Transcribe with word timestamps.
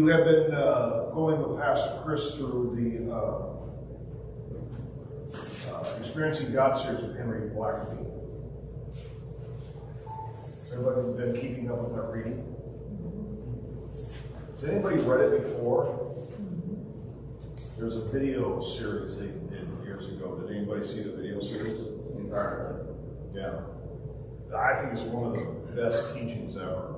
You 0.00 0.06
have 0.06 0.24
been 0.24 0.54
uh, 0.54 1.10
going 1.12 1.46
with 1.46 1.60
Pastor 1.60 2.00
Chris 2.02 2.34
through 2.36 2.74
the 2.74 3.12
uh, 3.12 3.50
uh, 5.74 5.98
Experiencing 5.98 6.54
God 6.54 6.72
series 6.72 7.02
with 7.02 7.18
Henry 7.18 7.50
Blackaby. 7.50 8.06
Has 10.62 10.72
everybody 10.72 11.02
been 11.18 11.34
keeping 11.38 11.70
up 11.70 11.82
with 11.82 11.94
that 11.96 12.08
reading? 12.10 12.42
Has 14.52 14.64
anybody 14.64 14.96
read 15.02 15.34
it 15.34 15.42
before? 15.42 16.26
There's 17.76 17.96
a 17.96 18.06
video 18.06 18.58
series 18.58 19.18
they 19.18 19.26
did 19.26 19.68
years 19.84 20.06
ago. 20.06 20.38
Did 20.38 20.56
anybody 20.56 20.82
see 20.82 21.02
the 21.02 21.12
video 21.12 21.42
series? 21.42 21.78
Entirely. 22.16 22.86
Yeah. 23.34 23.60
I 24.56 24.76
think 24.76 24.94
it's 24.94 25.02
one 25.02 25.26
of 25.26 25.32
the 25.34 25.82
best 25.82 26.14
teachings 26.14 26.56
ever. 26.56 26.94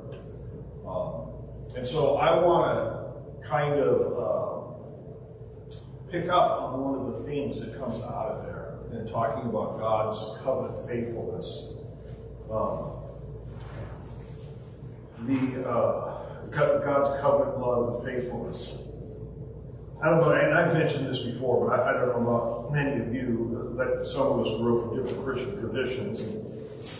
Um, 0.86 1.31
and 1.76 1.86
so 1.86 2.16
I 2.16 2.38
want 2.38 3.42
to 3.42 3.48
kind 3.48 3.80
of 3.80 4.18
uh, 4.18 6.10
pick 6.10 6.28
up 6.28 6.62
on 6.62 6.80
one 6.80 6.94
of 7.00 7.18
the 7.18 7.28
themes 7.28 7.64
that 7.64 7.78
comes 7.78 8.00
out 8.02 8.26
of 8.32 8.44
there 8.44 8.78
and 8.92 9.08
talking 9.08 9.48
about 9.48 9.78
God's 9.78 10.36
covenant 10.42 10.86
faithfulness. 10.86 11.74
Um, 12.50 12.92
the 15.26 15.68
uh, 15.68 16.18
God's 16.50 17.20
covenant 17.22 17.58
love 17.58 17.94
and 17.94 18.04
faithfulness. 18.04 18.76
I 20.02 20.10
don't 20.10 20.20
know, 20.20 20.32
and 20.32 20.52
I've 20.52 20.74
mentioned 20.74 21.06
this 21.06 21.20
before, 21.20 21.68
but 21.68 21.78
I, 21.78 21.90
I 21.90 21.92
don't 21.92 22.08
know 22.08 22.28
about 22.28 22.72
many 22.72 23.00
of 23.00 23.14
you, 23.14 23.74
that 23.78 24.04
some 24.04 24.26
of 24.26 24.46
us 24.46 24.56
grew 24.58 24.82
up 24.82 24.92
in 24.92 25.02
different 25.04 25.24
Christian 25.24 25.60
traditions. 25.60 26.20
And, 26.22 26.51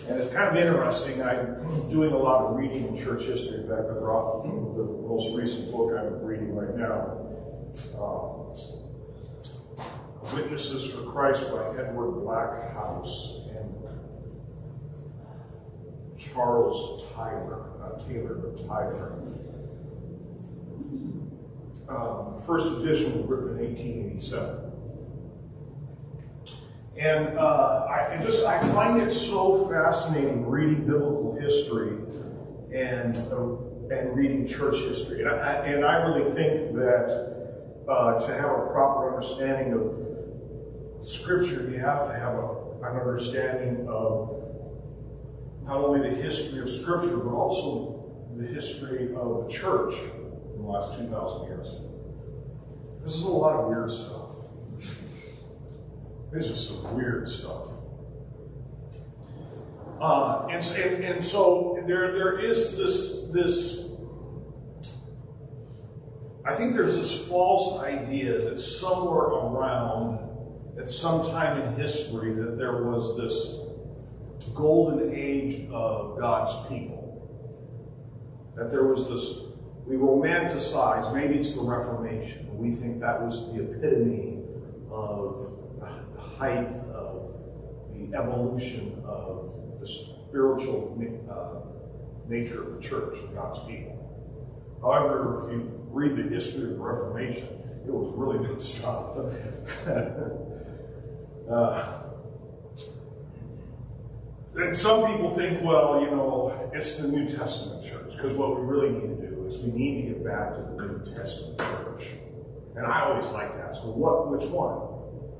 and 0.09 0.17
it's 0.17 0.33
kind 0.33 0.57
of 0.57 0.65
interesting. 0.65 1.23
I'm 1.23 1.91
doing 1.91 2.13
a 2.13 2.19
lot 2.19 2.43
of 2.43 2.57
reading 2.57 2.87
in 2.89 2.97
church 2.97 3.25
history. 3.25 3.63
In 3.63 3.69
fact, 3.69 3.91
I 3.91 3.95
brought 3.95 4.45
the 4.45 4.85
most 4.85 5.37
recent 5.37 5.73
book 5.73 5.93
I'm 5.99 6.23
reading 6.23 6.55
right 6.55 6.77
now 6.77 7.23
uh, 7.99 8.43
Witnesses 10.35 10.91
for 10.93 11.03
Christ 11.11 11.51
by 11.51 11.77
Edward 11.79 12.25
Backhouse 12.25 13.49
and 13.51 13.75
Charles 16.19 17.05
Tyler. 17.13 17.71
Not 17.81 18.07
Taylor, 18.07 18.35
but 18.35 18.57
Tyler. 18.57 19.19
Um, 21.89 22.41
first 22.47 22.69
edition 22.79 23.15
was 23.15 23.25
written 23.25 23.59
in 23.59 23.75
1887. 23.75 24.72
And 27.03 27.37
uh, 27.37 27.87
I 27.91 28.17
just 28.23 28.45
I 28.45 28.61
find 28.73 29.03
it 29.03 29.13
so 29.13 29.67
fascinating 29.69 30.47
reading 30.47 30.87
biblical 30.87 31.37
history 31.41 31.99
and 32.73 33.19
uh, 33.19 33.57
and 33.93 34.17
reading 34.17 34.47
church 34.47 34.77
history. 34.77 35.23
And 35.23 35.31
I, 35.31 35.53
and 35.67 35.85
I 35.85 35.95
really 35.97 36.31
think 36.31 36.75
that 36.77 37.85
uh, 37.89 38.21
to 38.21 38.33
have 38.33 38.51
a 38.51 38.67
proper 38.71 39.17
understanding 39.17 39.73
of 39.73 41.05
Scripture, 41.05 41.69
you 41.69 41.79
have 41.81 42.07
to 42.07 42.15
have 42.15 42.35
a, 42.35 42.89
an 42.89 43.01
understanding 43.01 43.85
of 43.89 44.41
not 45.65 45.79
only 45.79 46.09
the 46.09 46.15
history 46.15 46.61
of 46.61 46.71
Scripture, 46.71 47.17
but 47.17 47.35
also 47.35 48.15
the 48.37 48.47
history 48.47 49.13
of 49.17 49.45
the 49.45 49.53
church 49.53 49.95
in 50.55 50.63
the 50.63 50.69
last 50.69 50.97
2,000 50.97 51.47
years. 51.49 51.69
This 53.03 53.17
is 53.17 53.25
a 53.25 53.29
lot 53.29 53.55
of 53.57 53.69
weird 53.69 53.91
stuff. 53.91 54.22
This 56.33 56.49
is 56.49 56.69
some 56.69 56.97
weird 56.97 57.29
stuff. 57.29 57.69
Uh, 60.01 60.47
and, 60.51 60.65
and, 60.65 61.05
and 61.05 61.25
so 61.25 61.79
there, 61.87 62.13
there 62.13 62.39
is 62.39 62.79
this, 62.79 63.29
this, 63.29 63.91
I 66.45 66.55
think 66.55 66.73
there's 66.73 66.97
this 66.97 67.29
false 67.29 67.83
idea 67.83 68.49
that 68.49 68.59
somewhere 68.59 69.27
around, 69.27 70.21
at 70.79 70.89
some 70.89 71.23
time 71.27 71.61
in 71.61 71.75
history, 71.77 72.33
that 72.33 72.57
there 72.57 72.83
was 72.83 73.17
this 73.19 73.59
golden 74.55 75.15
age 75.15 75.69
of 75.71 76.19
God's 76.19 76.67
people. 76.67 77.01
That 78.57 78.71
there 78.71 78.85
was 78.85 79.07
this, 79.07 79.45
we 79.87 79.97
romanticize, 79.97 81.13
maybe 81.13 81.35
it's 81.35 81.55
the 81.55 81.63
Reformation. 81.63 82.59
We 82.59 82.73
think 82.73 83.01
that 83.01 83.21
was 83.21 83.53
the 83.53 83.63
epitome 83.63 84.41
of 84.91 85.62
height 86.39 86.73
of 86.95 87.35
the 87.95 88.17
evolution 88.17 89.03
of 89.07 89.53
the 89.81 89.87
spiritual 89.87 90.99
uh, 91.31 91.61
nature 92.29 92.63
of 92.63 92.75
the 92.75 92.81
church 92.81 93.19
and 93.19 93.35
God's 93.35 93.59
people. 93.61 93.99
However, 94.81 95.45
if 95.45 95.53
you 95.53 95.71
read 95.91 96.17
the 96.17 96.23
history 96.35 96.65
of 96.65 96.71
the 96.71 96.77
Reformation, 96.77 97.49
it 97.87 97.93
was 97.93 98.11
really 98.17 98.49
messed 98.53 98.85
up. 98.85 99.17
uh, 101.51 101.99
and 104.55 104.77
some 104.77 105.07
people 105.07 105.35
think, 105.35 105.63
well, 105.63 106.01
you 106.03 106.11
know, 106.11 106.71
it's 106.75 106.99
the 106.99 107.09
New 107.09 107.27
Testament 107.27 107.85
church, 107.85 108.13
because 108.13 108.37
what 108.37 108.61
we 108.61 108.67
really 108.67 108.91
need 108.91 109.21
to 109.21 109.29
do 109.29 109.47
is 109.47 109.59
we 109.59 109.73
need 109.73 110.03
to 110.03 110.09
get 110.09 110.25
back 110.25 110.55
to 110.55 110.61
the 110.61 110.87
New 110.87 111.15
Testament 111.15 111.59
church. 111.59 112.09
And 112.77 112.87
I 112.87 113.03
always 113.07 113.29
like 113.29 113.53
to 113.55 113.63
ask, 113.63 113.83
well, 113.83 113.95
what, 113.95 114.31
which 114.31 114.47
one? 114.51 114.92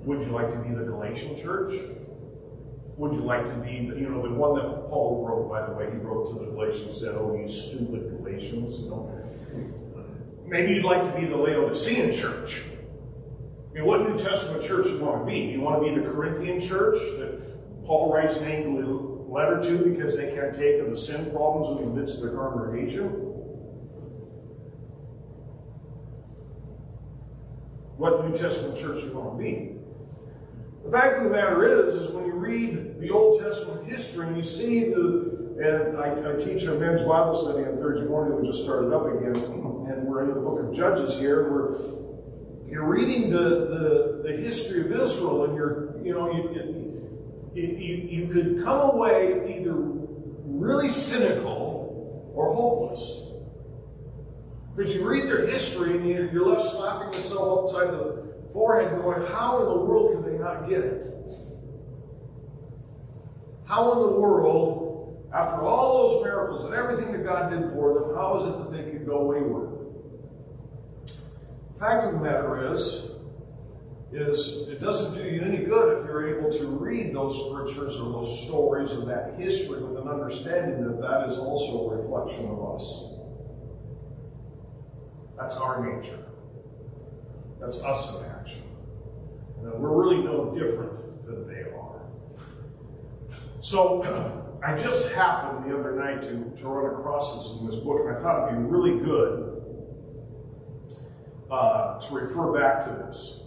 Would 0.05 0.23
you 0.23 0.29
like 0.29 0.51
to 0.51 0.59
be 0.59 0.75
the 0.75 0.85
Galatian 0.85 1.37
church? 1.37 1.73
Would 2.97 3.15
you 3.15 3.21
like 3.21 3.47
to 3.47 3.55
be, 3.55 3.73
you 3.73 4.09
know, 4.09 4.23
the 4.23 4.35
one 4.35 4.55
that 4.57 4.89
Paul 4.89 5.25
wrote, 5.27 5.49
by 5.49 5.67
the 5.67 5.73
way, 5.73 5.91
he 5.91 5.97
wrote 5.99 6.29
to 6.29 6.45
the 6.45 6.51
Galatians, 6.51 7.01
said, 7.01 7.15
Oh, 7.15 7.37
you 7.37 7.49
stupid 7.49 8.19
Galatians, 8.19 8.81
you 8.81 8.91
know. 8.91 9.19
Maybe 10.47 10.75
you'd 10.75 10.85
like 10.85 11.03
to 11.03 11.21
be 11.21 11.27
the 11.27 11.37
Laodicean 11.37 12.13
church. 12.13 12.63
I 13.71 13.75
mean, 13.75 13.87
what 13.87 14.07
New 14.07 14.19
Testament 14.19 14.63
church 14.63 14.87
do 14.87 14.95
you 14.95 15.05
want 15.05 15.25
to 15.25 15.33
be? 15.33 15.47
Do 15.47 15.53
you 15.53 15.61
want 15.61 15.83
to 15.83 15.89
be 15.89 15.99
the 15.99 16.07
Corinthian 16.07 16.61
church 16.61 16.99
that 17.19 17.87
Paul 17.87 18.13
writes 18.13 18.41
an 18.41 18.51
angry 18.51 18.85
letter 18.85 19.63
to 19.63 19.91
because 19.91 20.15
they 20.15 20.35
can't 20.35 20.55
take 20.55 20.81
of 20.81 20.91
the 20.91 20.97
sin 20.97 21.31
problems 21.31 21.81
in 21.81 21.89
the 21.89 22.01
midst 22.01 22.17
of 22.17 22.23
their 22.23 22.35
congregation? 22.35 23.09
What 27.97 28.29
New 28.29 28.37
Testament 28.37 28.77
church 28.79 29.01
do 29.01 29.07
you 29.07 29.19
want 29.19 29.39
to 29.39 29.43
be? 29.43 29.72
The 30.85 30.91
fact 30.91 31.19
of 31.19 31.25
the 31.25 31.31
matter 31.31 31.87
is, 31.87 31.95
is 31.95 32.11
when 32.11 32.27
you 32.27 32.33
read 32.33 33.01
the 33.01 33.11
Old 33.11 33.41
Testament 33.41 33.89
history 33.89 34.27
and 34.27 34.37
you 34.37 34.43
see 34.43 34.91
the, 34.91 35.57
and 35.61 35.99
I, 35.99 36.33
I 36.33 36.37
teach 36.37 36.65
a 36.65 36.75
men's 36.75 37.03
Bible 37.03 37.35
study 37.35 37.65
on 37.65 37.77
Thursday 37.77 38.07
morning, 38.07 38.41
we 38.41 38.47
just 38.47 38.65
started 38.65 38.93
up 38.93 39.07
again, 39.07 39.37
and 39.37 40.05
we're 40.05 40.25
in 40.25 40.31
the 40.31 40.41
book 40.41 40.59
of 40.61 40.75
Judges 40.75 41.19
here, 41.19 41.51
where 41.51 41.79
you're 42.67 42.89
reading 42.89 43.31
the, 43.31 43.39
the, 43.39 44.23
the 44.25 44.37
history 44.37 44.81
of 44.81 44.93
Israel, 44.93 45.45
and 45.45 45.55
you're, 45.55 46.03
you 46.05 46.13
know, 46.13 46.33
you, 46.33 47.03
you, 47.55 47.77
you, 47.77 47.97
you 48.25 48.33
could 48.33 48.65
come 48.65 48.81
away 48.91 49.57
either 49.57 49.75
really 49.75 50.89
cynical 50.89 52.33
or 52.35 52.55
hopeless. 52.55 53.29
Because 54.75 54.95
you 54.95 55.07
read 55.07 55.27
their 55.27 55.47
history 55.47 55.97
and 55.97 56.07
you're 56.07 56.49
left 56.49 56.63
slapping 56.63 57.13
yourself 57.13 57.65
upside 57.65 57.89
the 57.89 58.33
forehead 58.53 59.03
going, 59.03 59.27
How 59.27 59.61
in 59.61 59.69
the 59.69 59.85
world 59.85 60.13
can 60.13 60.32
they 60.32 60.32
not 60.43 60.69
get 60.69 60.81
it? 60.81 61.13
How 63.65 63.93
in 63.93 64.01
the 64.01 64.19
world, 64.19 65.31
after 65.33 65.63
all 65.63 66.11
those 66.11 66.25
miracles 66.25 66.65
and 66.65 66.75
everything 66.75 67.13
that 67.13 67.25
God 67.25 67.51
did 67.51 67.71
for 67.71 67.95
them, 67.95 68.15
how 68.15 68.37
is 68.37 68.47
it 68.47 68.59
that 68.59 68.73
they 68.73 68.91
could 68.91 69.07
go 69.07 69.25
wayward? 69.25 69.71
The 71.73 71.81
fact 71.81 72.05
of 72.05 72.13
the 72.13 72.21
matter 72.21 72.75
is, 72.75 73.13
is 74.13 74.69
it 74.69 74.81
doesn't 74.81 75.15
do 75.15 75.27
you 75.27 75.41
any 75.41 75.65
good 75.65 75.99
if 75.99 76.05
you're 76.05 76.39
able 76.39 76.53
to 76.53 76.67
read 76.67 77.15
those 77.15 77.49
scriptures 77.49 77.97
or 77.97 78.13
those 78.13 78.47
stories 78.47 78.93
or 78.93 79.07
that 79.07 79.41
history 79.41 79.83
with 79.83 79.97
an 79.97 80.07
understanding 80.07 80.85
that 80.85 81.01
that 81.01 81.29
is 81.29 81.39
also 81.39 81.91
a 81.91 81.97
reflection 81.97 82.47
of 82.51 82.75
us. 82.75 83.09
That's 85.39 85.57
our 85.57 85.97
nature. 85.97 86.19
That's 87.59 87.83
us 87.83 88.19
in 88.19 88.27
action. 88.27 88.63
And 89.63 89.81
we're 89.81 89.97
really 89.97 90.23
no 90.25 90.55
different 90.55 91.25
than 91.27 91.47
they 91.47 91.63
are. 91.71 92.03
So 93.61 94.03
I 94.67 94.77
just 94.77 95.13
happened 95.13 95.71
the 95.71 95.79
other 95.79 95.97
night 95.97 96.23
to, 96.23 96.63
to 96.63 96.69
run 96.69 96.95
across 96.95 97.35
this 97.37 97.61
in 97.61 97.67
this 97.69 97.77
book, 97.77 98.01
and 98.07 98.17
I 98.17 98.21
thought 98.21 98.49
it'd 98.49 98.59
be 98.59 98.65
really 98.65 99.05
good 99.05 99.63
uh, 101.51 102.01
to 102.01 102.15
refer 102.15 102.53
back 102.59 102.85
to 102.85 102.91
this. 102.91 103.39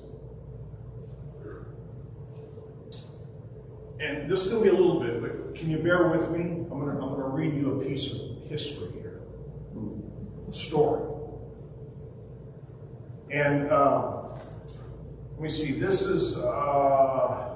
And 3.99 4.29
this 4.29 4.45
is 4.45 4.51
going 4.51 4.63
to 4.65 4.71
be 4.71 4.75
a 4.75 4.79
little 4.79 4.99
bit, 4.99 5.21
but 5.21 5.55
can 5.55 5.69
you 5.69 5.77
bear 5.77 6.09
with 6.09 6.29
me? 6.29 6.41
I'm 6.41 6.67
going 6.67 6.87
to, 6.87 7.01
I'm 7.01 7.09
going 7.09 7.21
to 7.21 7.27
read 7.29 7.55
you 7.55 7.79
a 7.79 7.83
piece 7.83 8.11
of 8.11 8.19
history 8.49 8.91
here, 8.93 9.21
a 10.47 10.53
story. 10.53 11.11
And 13.31 13.71
uh, 13.71 14.24
let 15.35 15.41
me 15.41 15.49
see, 15.49 15.73
this 15.73 16.03
is 16.03 16.37
uh, 16.37 17.55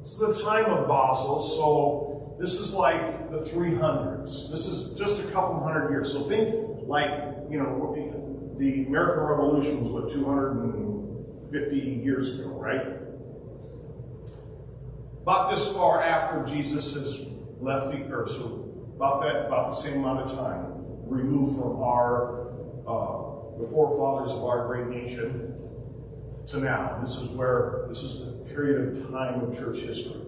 it's 0.00 0.16
the 0.16 0.34
time 0.42 0.64
of 0.64 0.88
Basil, 0.88 1.40
so 1.40 2.36
this 2.40 2.54
is 2.54 2.74
like 2.74 3.30
the 3.30 3.38
300s. 3.38 4.50
This 4.50 4.66
is 4.66 4.98
just 4.98 5.20
a 5.22 5.28
couple 5.28 5.62
hundred 5.62 5.90
years. 5.90 6.12
So 6.12 6.22
think 6.22 6.52
like, 6.88 7.10
you 7.48 7.58
know, 7.58 7.94
the 8.58 8.84
American 8.84 9.22
Revolution 9.22 9.84
was 9.84 9.92
what 9.92 10.12
250 10.12 11.76
years 11.76 12.40
ago, 12.40 12.48
right? 12.48 12.96
About 15.22 15.52
this 15.52 15.70
far 15.72 16.02
after 16.02 16.44
Jesus 16.52 16.94
has 16.94 17.26
left 17.60 17.92
the 17.92 18.12
earth, 18.12 18.32
so 18.32 18.88
about 18.96 19.22
that, 19.22 19.46
about 19.46 19.70
the 19.70 19.76
same 19.76 20.00
amount 20.00 20.28
of 20.28 20.36
time, 20.36 20.64
removed 21.06 21.60
from 21.60 21.80
our 21.80 22.48
uh, 22.88 23.60
the 23.60 23.68
forefathers 23.68 24.32
of 24.32 24.42
our 24.42 24.66
great 24.66 24.88
nation 24.88 25.49
to 26.50 26.58
now. 26.58 27.00
This 27.04 27.16
is 27.16 27.28
where 27.28 27.84
this 27.88 28.02
is 28.02 28.26
the 28.26 28.32
period 28.52 28.96
of 28.96 29.10
time 29.10 29.40
of 29.40 29.56
church 29.56 29.78
history. 29.78 30.20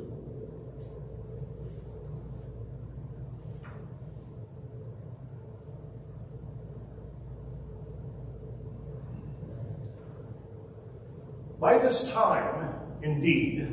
By 11.61 11.79
this 11.79 12.13
time, 12.13 12.75
indeed, 13.03 13.73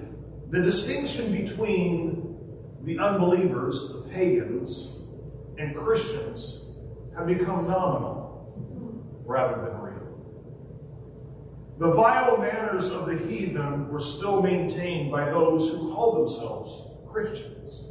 the 0.49 0.61
distinction 0.61 1.31
between 1.31 2.37
the 2.83 2.99
unbelievers, 2.99 3.93
the 3.93 4.09
pagans, 4.09 4.99
and 5.57 5.75
Christians 5.75 6.63
have 7.15 7.27
become 7.27 7.67
nominal 7.67 9.21
rather 9.25 9.65
than 9.65 9.81
real. 9.81 9.88
The 11.79 11.93
vile 11.93 12.37
manners 12.39 12.91
of 12.91 13.05
the 13.05 13.17
heathen 13.17 13.87
were 13.87 14.01
still 14.01 14.41
maintained 14.41 15.13
by 15.13 15.29
those 15.29 15.69
who 15.69 15.93
called 15.93 16.17
themselves 16.17 16.81
Christians. 17.09 17.85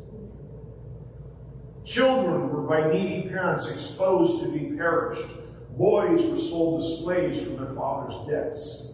Children 1.87 2.51
were 2.51 2.65
by 2.65 2.93
needy 2.93 3.31
parents 3.31 3.71
exposed 3.71 4.43
to 4.43 4.53
be 4.53 4.77
perished. 4.77 5.27
Boys 5.71 6.27
were 6.27 6.37
sold 6.37 6.83
as 6.83 6.99
slaves 6.99 7.41
from 7.41 7.57
their 7.57 7.75
father's 7.75 8.15
debts. 8.29 8.93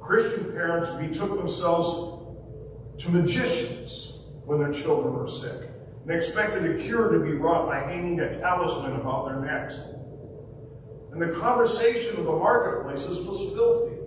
Christian 0.00 0.52
parents 0.52 0.92
betook 0.92 1.36
themselves 1.36 2.24
to 3.02 3.10
magicians 3.10 4.22
when 4.44 4.60
their 4.60 4.72
children 4.72 5.14
were 5.14 5.26
sick 5.26 5.68
and 6.02 6.14
expected 6.14 6.64
a 6.64 6.80
cure 6.80 7.08
to 7.08 7.18
be 7.18 7.32
wrought 7.32 7.66
by 7.66 7.80
hanging 7.80 8.20
a 8.20 8.32
talisman 8.32 9.00
about 9.00 9.26
their 9.26 9.40
necks. 9.40 9.80
And 11.10 11.20
the 11.20 11.36
conversation 11.40 12.20
of 12.20 12.26
the 12.26 12.32
marketplaces 12.32 13.26
was 13.26 13.52
filthy. 13.52 14.01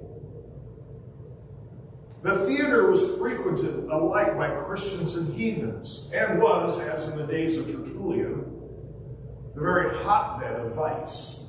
The 2.26 2.48
theater 2.48 2.90
was 2.90 3.18
frequented 3.20 3.88
alike 3.92 4.36
by 4.36 4.50
Christians 4.50 5.16
and 5.16 5.32
heathens, 5.36 6.10
and 6.12 6.42
was, 6.42 6.80
as 6.80 7.08
in 7.10 7.20
the 7.20 7.28
days 7.28 7.56
of 7.56 7.68
Tertullian, 7.68 8.52
the 9.54 9.62
very 9.62 9.94
hotbed 9.94 10.60
of 10.60 10.74
vice. 10.74 11.48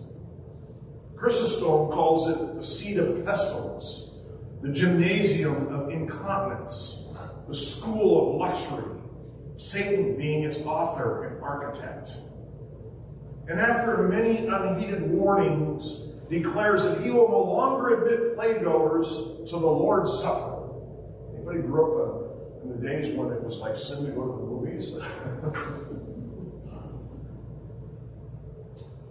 Chrysostom 1.17 1.91
calls 1.91 2.29
it 2.29 2.57
the 2.57 2.63
seat 2.63 2.99
of 2.99 3.25
pestilence, 3.25 4.19
the 4.61 4.69
gymnasium 4.69 5.69
of 5.69 5.89
incontinence, 5.89 7.11
the 7.49 7.55
school 7.55 8.35
of 8.35 8.37
luxury, 8.37 9.01
Satan 9.57 10.19
being 10.19 10.43
its 10.43 10.59
author 10.59 11.25
and 11.25 11.43
architect. 11.43 12.11
And 13.49 13.59
after 13.59 14.07
many 14.09 14.47
unheeded 14.47 15.11
warnings, 15.11 16.13
declares 16.29 16.85
that 16.85 17.01
he 17.01 17.11
will 17.11 17.31
no 17.31 17.45
longer 17.45 17.95
admit 17.95 18.37
playgoers 18.37 19.49
to 19.49 19.53
the 19.53 19.67
Lord's 19.67 20.21
Supper. 20.21 20.56
Anybody 21.47 21.69
grew 21.69 21.85
up 21.85 21.93
uh, 22.01 22.05
in 22.63 22.71
the 22.71 22.79
days 22.89 23.15
when 23.17 23.31
it 23.31 23.41
was 23.41 23.59
like 23.59 23.77
sin 23.77 24.05
to 24.07 24.11
go 24.11 24.27
to 24.27 24.33
the 24.33 24.43
movies? 24.43 24.91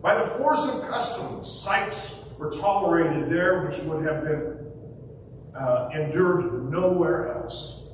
By 0.02 0.22
the 0.22 0.28
force 0.32 0.68
of 0.68 0.86
custom, 0.90 1.46
sights 1.46 2.18
were 2.38 2.52
tolerated 2.52 3.30
there 3.30 3.66
which 3.66 3.78
would 3.84 4.06
have 4.06 4.24
been 4.24 4.58
uh, 5.56 5.88
endured 5.94 6.70
nowhere 6.70 7.38
else. 7.38 7.86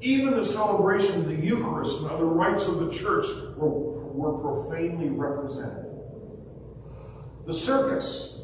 Even 0.00 0.36
the 0.36 0.44
celebration 0.44 1.16
of 1.16 1.26
the 1.26 1.34
Eucharist 1.34 2.02
and 2.02 2.10
other 2.10 2.26
rites 2.26 2.68
of 2.68 2.78
the 2.78 2.92
church 2.92 3.26
were, 3.56 3.68
were 3.68 4.38
profanely 4.38 5.08
represented. 5.08 5.86
The 7.46 7.52
circus, 7.52 8.42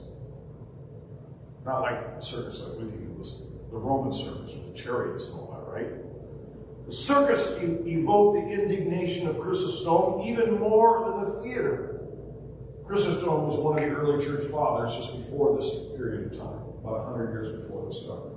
not 1.64 1.82
like 1.82 2.17
the 2.17 2.23
circus 2.26 2.61
like 2.62 2.81
with 2.81 2.93
you, 2.93 3.14
was 3.17 3.56
the 3.76 3.82
Roman 3.82 4.12
circus 4.12 4.55
with 4.55 4.75
the 4.75 4.82
chariots 4.82 5.28
and 5.28 5.40
all 5.40 5.52
that, 5.52 5.70
right? 5.70 5.93
The 6.87 6.93
circus 6.93 7.58
evoked 7.61 8.38
the 8.38 8.50
indignation 8.50 9.28
of 9.28 9.38
Chrysostom 9.38 10.23
even 10.23 10.58
more 10.58 11.05
than 11.05 11.20
the 11.25 11.43
theater. 11.43 12.00
Chrysostom 12.87 13.43
was 13.43 13.58
one 13.58 13.82
of 13.82 13.84
the 13.84 13.94
early 13.94 14.25
church 14.25 14.44
fathers 14.44 14.96
just 14.96 15.17
before 15.19 15.56
this 15.56 15.69
period 15.94 16.32
of 16.32 16.38
time, 16.38 16.62
about 16.81 17.12
100 17.12 17.32
years 17.32 17.62
before 17.62 17.84
this 17.87 18.02
started. 18.02 18.32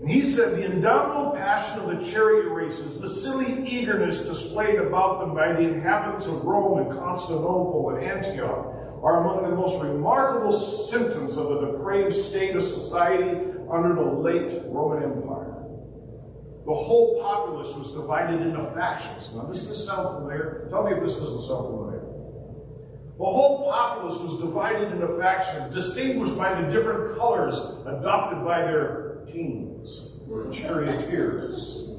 And 0.00 0.10
he 0.10 0.24
said, 0.24 0.56
The 0.56 0.64
indomitable 0.64 1.32
passion 1.32 1.80
of 1.80 1.98
the 1.98 2.10
chariot 2.10 2.50
races, 2.50 2.98
the 2.98 3.08
silly 3.08 3.66
eagerness 3.68 4.24
displayed 4.24 4.76
about 4.76 5.20
them 5.20 5.34
by 5.34 5.52
the 5.52 5.60
inhabitants 5.60 6.26
of 6.26 6.44
Rome 6.44 6.78
and 6.78 6.90
Constantinople 6.90 7.90
and 7.90 8.04
Antioch, 8.04 8.73
are 9.04 9.20
among 9.20 9.50
the 9.50 9.54
most 9.54 9.82
remarkable 9.82 10.50
symptoms 10.50 11.36
of 11.36 11.48
the 11.50 11.72
depraved 11.72 12.14
state 12.14 12.56
of 12.56 12.64
society 12.64 13.38
under 13.70 13.94
the 13.94 14.02
late 14.02 14.50
Roman 14.66 15.02
Empire. 15.02 15.54
The 16.64 16.72
whole 16.72 17.20
populace 17.20 17.74
was 17.76 17.92
divided 17.92 18.40
into 18.40 18.64
factions. 18.74 19.34
Now, 19.34 19.42
does 19.42 19.68
this 19.68 19.84
sound 19.84 20.16
familiar? 20.16 20.66
Tell 20.70 20.84
me 20.84 20.92
if 20.92 21.02
this 21.02 21.18
doesn't 21.18 21.42
sound 21.42 21.66
familiar. 21.66 22.00
The 23.18 23.24
whole 23.24 23.70
populace 23.70 24.18
was 24.20 24.40
divided 24.40 24.92
into 24.92 25.06
factions, 25.18 25.74
distinguished 25.74 26.38
by 26.38 26.60
the 26.60 26.72
different 26.72 27.18
colors 27.18 27.58
adopted 27.86 28.42
by 28.42 28.62
their 28.62 29.24
teams, 29.30 30.16
or 30.30 30.50
charioteers, 30.50 31.90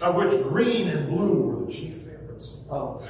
of 0.00 0.14
which 0.14 0.30
green 0.44 0.88
and 0.88 1.08
blue 1.08 1.42
were 1.42 1.64
the 1.66 1.70
chief 1.70 1.94
favorites. 1.96 2.62
Oh. 2.70 3.02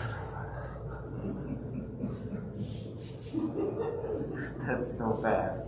That's 4.67 4.84
so 4.97 5.21
bad. 5.23 5.63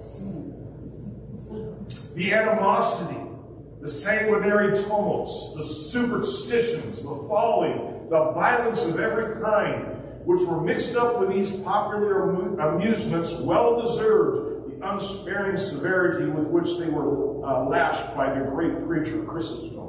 The 2.14 2.32
animosity, 2.32 3.20
the 3.80 3.88
sanguinary 3.88 4.76
tumults, 4.76 5.54
the 5.54 5.62
superstitions, 5.62 7.02
the 7.02 7.26
folly, 7.28 7.74
the 8.08 8.32
violence 8.32 8.84
of 8.84 8.98
every 8.98 9.40
kind, 9.42 10.02
which 10.24 10.42
were 10.42 10.60
mixed 10.60 10.96
up 10.96 11.20
with 11.20 11.28
these 11.28 11.56
popular 11.56 12.30
amusements, 12.58 13.34
well 13.34 13.80
deserved 13.80 14.80
the 14.80 14.88
unsparing 14.88 15.56
severity 15.56 16.26
with 16.30 16.48
which 16.48 16.78
they 16.78 16.88
were 16.88 17.44
uh, 17.46 17.64
lashed 17.64 18.16
by 18.16 18.32
the 18.36 18.44
great 18.46 18.86
preacher 18.86 19.22
Chrysostom. 19.22 19.86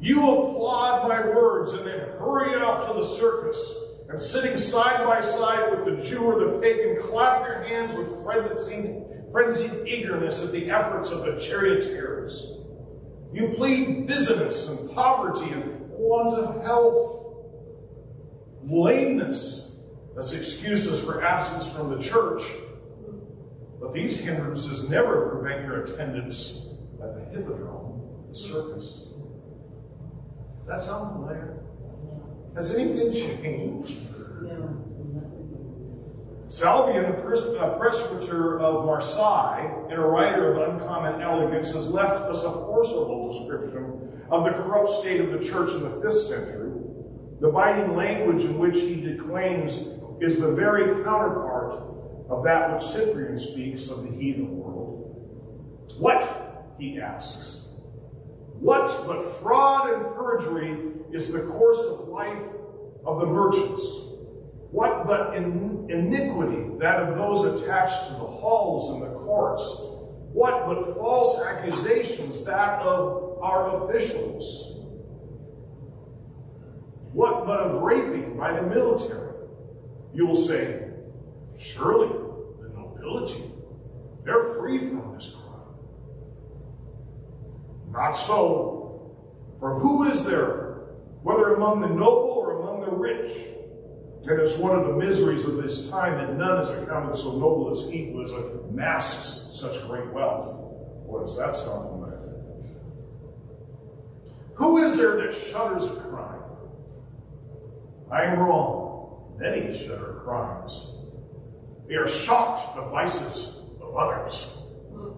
You 0.00 0.18
applaud 0.20 1.08
my 1.08 1.20
words 1.20 1.72
and 1.72 1.86
then 1.86 2.00
hurry 2.18 2.54
off 2.54 2.88
to 2.88 2.94
the 2.94 3.04
circus, 3.04 3.76
and 4.10 4.20
sitting 4.20 4.58
side 4.58 5.06
by 5.06 5.20
side 5.20 5.70
with 5.70 5.84
the 5.84 6.04
Jew 6.04 6.24
or 6.24 6.44
the 6.44 6.58
pagan, 6.58 7.00
clap 7.00 7.46
your 7.46 7.62
hands 7.62 7.94
with 7.94 8.24
frenzied, 8.24 9.02
frenzied 9.30 9.86
eagerness 9.86 10.42
at 10.44 10.50
the 10.50 10.68
efforts 10.68 11.12
of 11.12 11.24
the 11.24 11.38
charioteers. 11.38 12.56
You 13.32 13.52
plead 13.56 14.08
business 14.08 14.68
and 14.68 14.90
poverty 14.90 15.52
and 15.52 15.88
want 15.90 16.34
of 16.34 16.64
health 16.64 17.20
lameness 18.64 19.76
as 20.18 20.32
excuses 20.32 21.04
for 21.04 21.24
absence 21.24 21.68
from 21.68 21.90
the 21.90 22.02
church. 22.02 22.42
But 23.80 23.94
these 23.94 24.18
hindrances 24.18 24.90
never 24.90 25.28
prevent 25.28 25.64
your 25.64 25.84
attendance 25.84 26.68
at 27.00 27.14
the 27.14 27.24
hippodrome, 27.30 28.26
the 28.28 28.34
circus. 28.34 29.06
That 30.66 30.80
sound 30.80 31.12
familiar? 31.12 31.59
Has 32.54 32.74
anything 32.74 33.12
changed? 33.12 34.06
Salvian, 36.48 37.08
a 37.08 37.78
presbyter 37.78 38.58
of 38.58 38.84
Marseille 38.84 39.86
and 39.88 39.98
a 39.98 40.00
writer 40.00 40.52
of 40.52 40.74
uncommon 40.74 41.22
elegance, 41.22 41.72
has 41.74 41.92
left 41.92 42.24
us 42.24 42.42
a 42.42 42.50
forcible 42.50 43.30
description 43.30 44.22
of 44.30 44.44
the 44.44 44.50
corrupt 44.50 44.90
state 44.90 45.20
of 45.20 45.30
the 45.30 45.38
church 45.38 45.70
in 45.72 45.82
the 45.82 45.90
5th 45.90 46.28
century 46.28 46.60
the 47.40 47.48
biting 47.48 47.96
language 47.96 48.44
in 48.44 48.58
which 48.58 48.78
he 48.78 49.00
declaims 49.00 49.88
is 50.20 50.38
the 50.38 50.52
very 50.52 51.02
counterpart 51.02 51.82
of 52.28 52.44
that 52.44 52.72
which 52.72 52.82
Cyprian 52.82 53.38
speaks 53.38 53.90
of 53.90 54.02
the 54.02 54.10
heathen 54.10 54.58
world. 54.58 55.88
What, 55.98 56.76
he 56.78 57.00
asks, 57.00 57.69
what 58.60 59.06
but 59.06 59.22
fraud 59.40 59.90
and 59.90 60.14
perjury 60.14 60.76
is 61.12 61.32
the 61.32 61.40
course 61.40 61.80
of 61.80 62.08
life 62.08 62.42
of 63.04 63.20
the 63.20 63.26
merchants? 63.26 64.08
What 64.70 65.06
but 65.06 65.34
in 65.34 65.88
iniquity 65.90 66.78
that 66.78 67.00
of 67.02 67.16
those 67.16 67.44
attached 67.44 68.08
to 68.08 68.12
the 68.12 68.18
halls 68.18 68.94
and 68.94 69.02
the 69.02 69.18
courts? 69.18 69.64
What 70.32 70.66
but 70.66 70.94
false 70.94 71.40
accusations 71.40 72.44
that 72.44 72.80
of 72.82 73.38
our 73.42 73.88
officials? 73.88 74.76
What 77.12 77.46
but 77.46 77.60
of 77.60 77.82
raping 77.82 78.36
by 78.36 78.52
the 78.52 78.62
military? 78.62 79.32
You 80.12 80.26
will 80.26 80.36
say, 80.36 80.86
Surely 81.58 82.08
the 82.08 82.68
nobility, 82.68 83.42
they're 84.24 84.54
free 84.54 84.78
from 84.78 85.14
this. 85.14 85.36
Not 87.90 88.12
so. 88.12 89.16
For 89.58 89.78
who 89.78 90.04
is 90.04 90.24
there, 90.24 90.86
whether 91.22 91.54
among 91.54 91.80
the 91.80 91.88
noble 91.88 92.30
or 92.30 92.60
among 92.62 92.80
the 92.80 92.96
rich, 92.96 93.30
and 94.28 94.40
it's 94.40 94.58
one 94.58 94.78
of 94.78 94.86
the 94.86 94.94
miseries 94.94 95.44
of 95.44 95.56
this 95.62 95.88
time 95.88 96.18
that 96.18 96.36
none 96.36 96.62
is 96.62 96.70
accounted 96.70 97.16
so 97.16 97.32
noble 97.32 97.70
as 97.70 97.90
he 97.90 98.10
who 98.10 98.20
has 98.20 98.30
amassed 98.32 99.54
such 99.54 99.86
great 99.86 100.10
wealth. 100.12 100.46
What 101.04 101.26
does 101.26 101.36
that 101.38 101.56
sound 101.56 101.90
familiar? 101.90 102.18
Who 104.54 104.78
is 104.78 104.96
there 104.96 105.16
that 105.16 105.32
shudders 105.32 105.86
at 105.86 105.98
crime? 106.10 106.42
I 108.10 108.24
am 108.24 108.38
wrong. 108.38 109.36
Many 109.38 109.76
shudder 109.76 110.18
at 110.18 110.24
crimes. 110.24 110.94
They 111.88 111.94
are 111.94 112.08
shocked 112.08 112.68
at 112.68 112.74
the 112.76 112.90
vices 112.90 113.58
of 113.80 113.96
others, 113.96 114.44
hmm. 114.90 115.12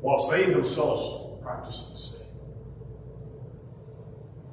whilst 0.00 0.30
they 0.30 0.46
themselves 0.46 1.23
practice 1.44 1.88
the 1.90 1.96
same. 1.96 2.24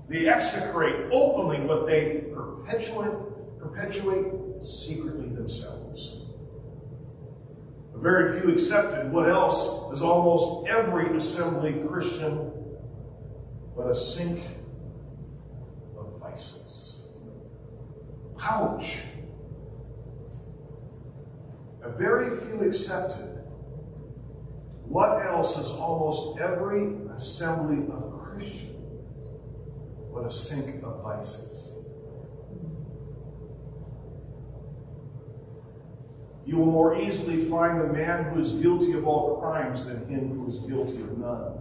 They 0.09 0.27
execrate 0.27 1.09
openly 1.11 1.61
what 1.61 1.87
they 1.87 2.25
perpetuate, 2.33 3.13
perpetuate 3.59 4.25
secretly 4.61 5.29
themselves. 5.29 6.25
A 7.95 7.97
very 7.97 8.39
few 8.39 8.51
accepted. 8.53 9.11
What 9.11 9.29
else 9.29 9.93
is 9.93 10.01
almost 10.01 10.67
every 10.67 11.15
assembly 11.15 11.81
Christian 11.87 12.51
but 13.75 13.87
a 13.87 13.95
sink 13.95 14.43
of 15.97 16.19
vices? 16.19 17.07
Ouch! 18.41 19.01
A 21.83 21.89
very 21.89 22.37
few 22.37 22.67
accepted. 22.67 23.30
What 24.91 25.25
else 25.25 25.57
is 25.57 25.69
almost 25.69 26.37
every 26.37 26.91
assembly 27.15 27.87
of 27.93 28.11
Christian 28.23 28.75
but 30.13 30.25
a 30.25 30.29
sink 30.29 30.83
of 30.83 31.01
vices? 31.01 31.77
You 36.45 36.57
will 36.57 36.65
more 36.65 36.99
easily 36.99 37.37
find 37.37 37.79
the 37.79 37.87
man 37.87 38.25
who 38.25 38.41
is 38.41 38.51
guilty 38.51 38.91
of 38.91 39.07
all 39.07 39.39
crimes 39.39 39.85
than 39.85 40.09
him 40.09 40.37
who 40.37 40.49
is 40.49 40.57
guilty 40.69 41.01
of 41.01 41.17
none. 41.17 41.53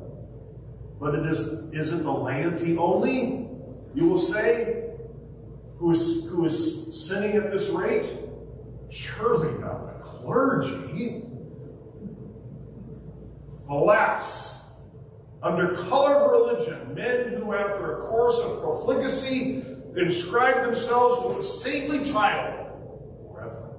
But 0.99 1.15
it 1.15 1.27
is, 1.27 1.73
isn't 1.73 2.03
the 2.03 2.13
laity 2.13 2.77
only, 2.77 3.49
you 3.95 4.09
will 4.09 4.19
say, 4.19 4.91
who 5.79 5.93
is, 5.93 6.29
who 6.29 6.45
is 6.47 7.09
sinning 7.09 7.37
at 7.37 7.53
this 7.53 7.71
rate? 7.71 8.13
Surely 8.89 9.57
not 9.61 9.87
the 9.87 10.05
clergy. 10.05 11.30
Alas, 13.71 14.65
under 15.43 15.75
color 15.77 16.17
of 16.17 16.33
religion, 16.33 16.95
men 16.95 17.35
who, 17.35 17.55
after 17.55 17.99
a 17.99 18.01
course 18.03 18.39
of 18.41 18.61
profligacy, 18.61 19.65
inscribe 19.97 20.65
themselves 20.65 21.25
with 21.25 21.45
a 21.45 21.49
saintly 21.49 22.05
title, 22.05 23.31
reverend, 23.33 23.75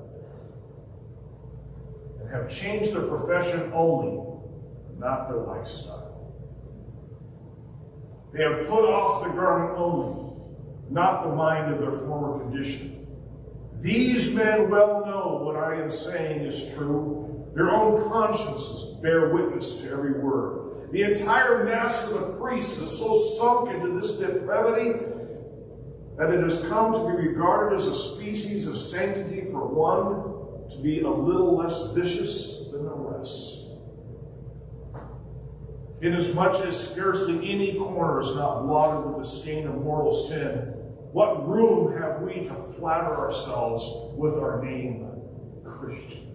and 2.21 2.29
have 2.31 2.50
changed 2.50 2.93
their 2.93 3.03
profession 3.03 3.71
only, 3.74 4.25
not 4.98 5.27
their 5.27 5.39
lifestyle. 5.39 6.07
They 8.33 8.43
have 8.43 8.67
put 8.67 8.86
off 8.86 9.24
the 9.24 9.29
garment 9.31 9.77
only, 9.77 10.33
not 10.89 11.24
the 11.24 11.36
mind 11.36 11.74
of 11.74 11.81
their 11.81 11.91
former 11.91 12.39
condition. 12.39 13.07
These 13.81 14.33
men 14.33 14.69
well 14.69 15.05
know 15.05 15.41
what 15.43 15.57
I 15.57 15.81
am 15.81 15.91
saying 15.91 16.45
is 16.45 16.74
true. 16.74 17.31
Their 17.53 17.72
own 17.72 18.10
consciences 18.10 18.98
bear 19.01 19.34
witness 19.34 19.81
to 19.81 19.91
every 19.91 20.13
word. 20.13 20.91
The 20.91 21.03
entire 21.03 21.63
mass 21.63 22.08
of 22.08 22.13
the 22.13 22.34
priests 22.34 22.77
is 22.79 22.98
so 22.98 23.17
sunk 23.38 23.70
into 23.70 24.00
this 24.00 24.17
depravity 24.17 25.00
that 26.17 26.31
it 26.31 26.43
has 26.43 26.63
come 26.67 26.93
to 26.93 27.00
be 27.00 27.27
regarded 27.27 27.75
as 27.75 27.88
a 27.88 27.96
species 27.96 28.67
of 28.67 28.77
sanctity 28.77 29.46
for 29.46 29.67
one 29.67 30.70
to 30.70 30.81
be 30.81 31.01
a 31.01 31.10
little 31.10 31.58
less 31.58 31.91
vicious 31.93 32.70
than 32.72 32.86
the 32.86 32.93
rest. 32.93 33.62
Inasmuch 36.01 36.55
as 36.65 36.91
scarcely 36.91 37.36
any 37.51 37.77
corner 37.77 38.20
is 38.22 38.36
not 38.36 38.63
blotted 38.63 39.08
with 39.08 39.24
the 39.24 39.29
stain 39.29 39.67
of 39.67 39.75
mortal 39.75 40.13
sin, 40.13 40.74
what 41.12 41.48
room 41.48 42.01
have 42.01 42.22
we 42.22 42.43
to 42.43 42.53
flatter 42.77 43.17
ourselves 43.17 44.13
with 44.15 44.34
our 44.36 44.63
name, 44.63 45.08
Christian? 45.63 46.31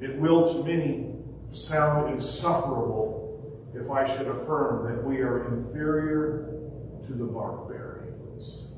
It 0.00 0.18
will 0.18 0.46
to 0.52 0.64
many 0.64 1.14
sound 1.50 2.12
insufferable 2.12 3.70
if 3.74 3.90
I 3.90 4.04
should 4.04 4.28
affirm 4.28 4.92
that 4.92 5.04
we 5.04 5.18
are 5.18 5.54
inferior 5.54 6.60
to 7.06 7.12
the 7.12 7.24
barbarians. 7.24 8.70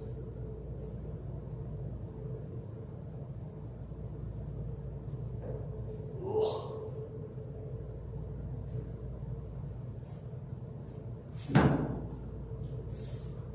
Ugh. 6.24 6.62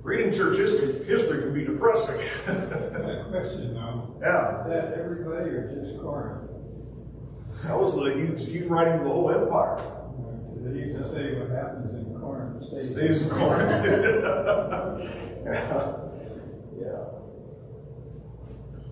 Reading 0.03 0.33
church 0.33 0.57
history, 0.57 1.05
history 1.05 1.41
can 1.41 1.53
be 1.53 1.63
depressing. 1.63 2.15
question 3.31 3.73
now. 3.73 4.15
yeah, 4.19 4.61
Is 4.61 4.67
that 4.67 4.93
everybody 4.97 5.49
or 5.51 5.83
just 5.83 6.01
Corinth? 6.01 6.50
That 7.63 7.79
was 7.79 7.95
the 7.95 8.13
he's, 8.13 8.47
he's 8.47 8.65
writing 8.65 9.03
the 9.03 9.09
whole 9.09 9.31
empire. 9.31 9.77
They 10.63 10.79
used 10.79 11.03
to 11.03 11.09
say 11.09 11.39
what 11.39 11.49
happens 11.49 11.93
in 11.95 12.19
Corinth 12.19 12.65
stays. 12.65 12.91
Stays 12.91 13.27
in 13.27 13.35
Corinth. 13.35 13.71
yeah. 15.45 15.93
yeah. 16.79 17.03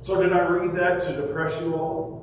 So 0.02 0.22
did 0.22 0.34
I 0.34 0.48
read 0.48 0.76
that 0.76 1.02
to 1.02 1.16
depress 1.16 1.62
you 1.62 1.74
all? 1.76 2.20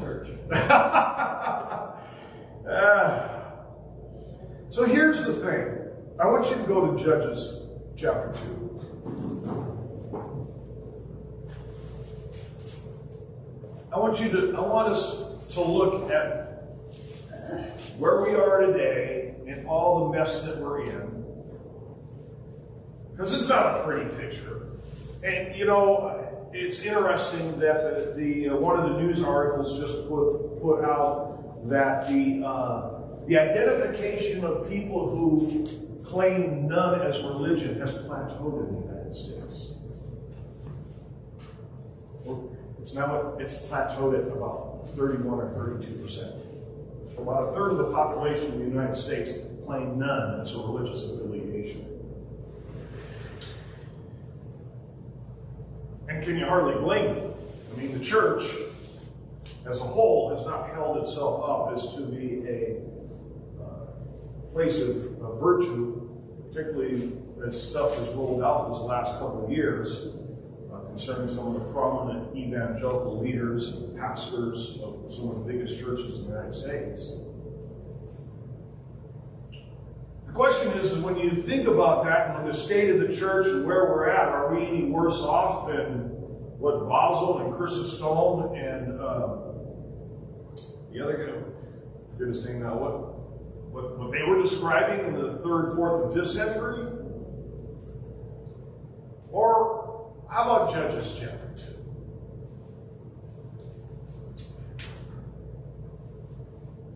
Church. 0.00 0.28
Ah. 2.72 3.28
so 4.68 4.84
here's 4.84 5.24
the 5.24 5.32
thing. 5.32 5.76
I 6.20 6.26
want 6.26 6.48
you 6.50 6.56
to 6.56 6.62
go 6.64 6.86
to 6.86 7.02
Judges 7.02 7.62
chapter 7.96 8.32
2. 8.32 9.69
Want 14.10 14.22
you 14.24 14.40
to 14.40 14.56
I 14.56 14.60
want 14.60 14.88
us 14.88 15.22
to 15.50 15.62
look 15.62 16.10
at 16.10 16.64
where 17.96 18.22
we 18.22 18.34
are 18.34 18.66
today 18.66 19.36
and 19.46 19.68
all 19.68 20.08
the 20.10 20.18
mess 20.18 20.42
that 20.42 20.58
we're 20.58 20.82
in. 20.82 21.24
Because 23.12 23.32
it's 23.34 23.48
not 23.48 23.78
a 23.78 23.84
pretty 23.84 24.10
picture. 24.16 24.70
And 25.22 25.54
you 25.56 25.64
know, 25.64 26.50
it's 26.52 26.82
interesting 26.82 27.60
that 27.60 28.16
the, 28.16 28.20
the 28.20 28.48
uh, 28.48 28.56
one 28.56 28.80
of 28.80 28.90
the 28.90 29.00
news 29.00 29.22
articles 29.22 29.78
just 29.78 30.08
put 30.08 30.60
put 30.60 30.84
out 30.84 31.68
that 31.68 32.08
the 32.08 32.42
uh, 32.44 33.26
the 33.28 33.38
identification 33.38 34.44
of 34.44 34.68
people 34.68 35.08
who 35.08 36.02
claim 36.04 36.66
none 36.66 37.00
as 37.02 37.22
religion 37.22 37.78
has 37.78 37.92
plateaued 37.98 38.68
in 38.68 38.74
the 38.74 38.86
United 38.88 39.14
States. 39.14 39.79
It's 42.80 42.94
now 42.94 43.36
it's 43.38 43.58
plateaued 43.58 44.18
at 44.18 44.32
about 44.32 44.88
31 44.96 45.26
or 45.26 45.50
32 45.50 46.02
percent. 46.02 46.34
About 47.18 47.48
a 47.48 47.52
third 47.52 47.72
of 47.72 47.78
the 47.78 47.92
population 47.92 48.46
of 48.46 48.58
the 48.58 48.64
United 48.64 48.96
States 48.96 49.32
claim 49.66 49.98
none 49.98 50.40
as 50.40 50.54
a 50.54 50.58
religious 50.58 51.04
affiliation. 51.04 51.84
And 56.08 56.24
can 56.24 56.38
you 56.38 56.46
hardly 56.46 56.80
blame 56.80 57.14
them? 57.14 57.34
I 57.72 57.76
mean, 57.76 57.96
the 57.96 58.02
church 58.02 58.44
as 59.66 59.78
a 59.78 59.84
whole 59.84 60.34
has 60.34 60.46
not 60.46 60.70
held 60.70 60.96
itself 60.96 61.48
up 61.48 61.76
as 61.76 61.94
to 61.94 62.00
be 62.00 62.42
a 62.48 62.80
uh, 63.62 64.52
place 64.52 64.80
of, 64.80 65.20
of 65.20 65.38
virtue, 65.38 66.08
particularly 66.48 67.12
as 67.46 67.62
stuff 67.62 67.98
has 67.98 68.08
rolled 68.08 68.42
out 68.42 68.72
this 68.72 68.80
last 68.80 69.18
couple 69.18 69.44
of 69.44 69.52
years 69.52 70.08
concerning 70.90 71.28
some 71.28 71.46
of 71.48 71.54
the 71.54 71.72
prominent 71.72 72.36
evangelical 72.36 73.20
leaders 73.20 73.68
and 73.68 73.96
pastors 73.96 74.78
of 74.82 75.12
some 75.14 75.30
of 75.30 75.38
the 75.38 75.52
biggest 75.52 75.78
churches 75.78 76.18
in 76.18 76.24
the 76.24 76.30
United 76.30 76.54
States. 76.54 77.14
The 80.26 80.32
question 80.32 80.72
is, 80.72 80.92
is 80.92 80.98
when 80.98 81.16
you 81.16 81.34
think 81.34 81.68
about 81.68 82.04
that 82.04 82.28
and 82.28 82.38
when 82.38 82.46
the 82.46 82.54
state 82.54 82.90
of 82.90 83.00
the 83.00 83.14
church 83.14 83.46
and 83.46 83.66
where 83.66 83.86
we're 83.86 84.08
at, 84.08 84.28
are 84.28 84.54
we 84.54 84.66
any 84.66 84.84
worse 84.84 85.22
off 85.22 85.68
than 85.68 86.08
what 86.58 86.88
Basil 86.88 87.38
and 87.38 87.54
Chrysostom 87.56 88.54
and 88.54 89.00
uh, 89.00 89.36
the 90.92 91.02
other 91.02 91.16
guy, 91.16 91.32
I 91.32 92.12
forget 92.12 92.34
his 92.34 92.44
name 92.44 92.62
now, 92.62 92.76
what, 92.76 93.72
what, 93.72 93.98
what 93.98 94.12
they 94.12 94.22
were 94.22 94.42
describing 94.42 95.06
in 95.06 95.14
the 95.14 95.38
third, 95.38 95.74
fourth, 95.76 96.06
and 96.06 96.14
fifth 96.14 96.30
century? 96.32 96.86
Or 99.30 99.79
how 100.30 100.44
about 100.44 100.72
Judges 100.72 101.18
chapter 101.18 101.50
2? 101.56 101.80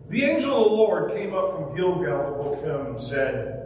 The 0.09 0.23
angel 0.23 0.57
of 0.57 0.69
the 0.69 0.75
Lord 0.75 1.11
came 1.11 1.33
up 1.33 1.51
from 1.51 1.75
Gilgal 1.75 2.03
to 2.03 2.05
Bochim 2.05 2.87
and 2.87 2.99
said, 2.99 3.65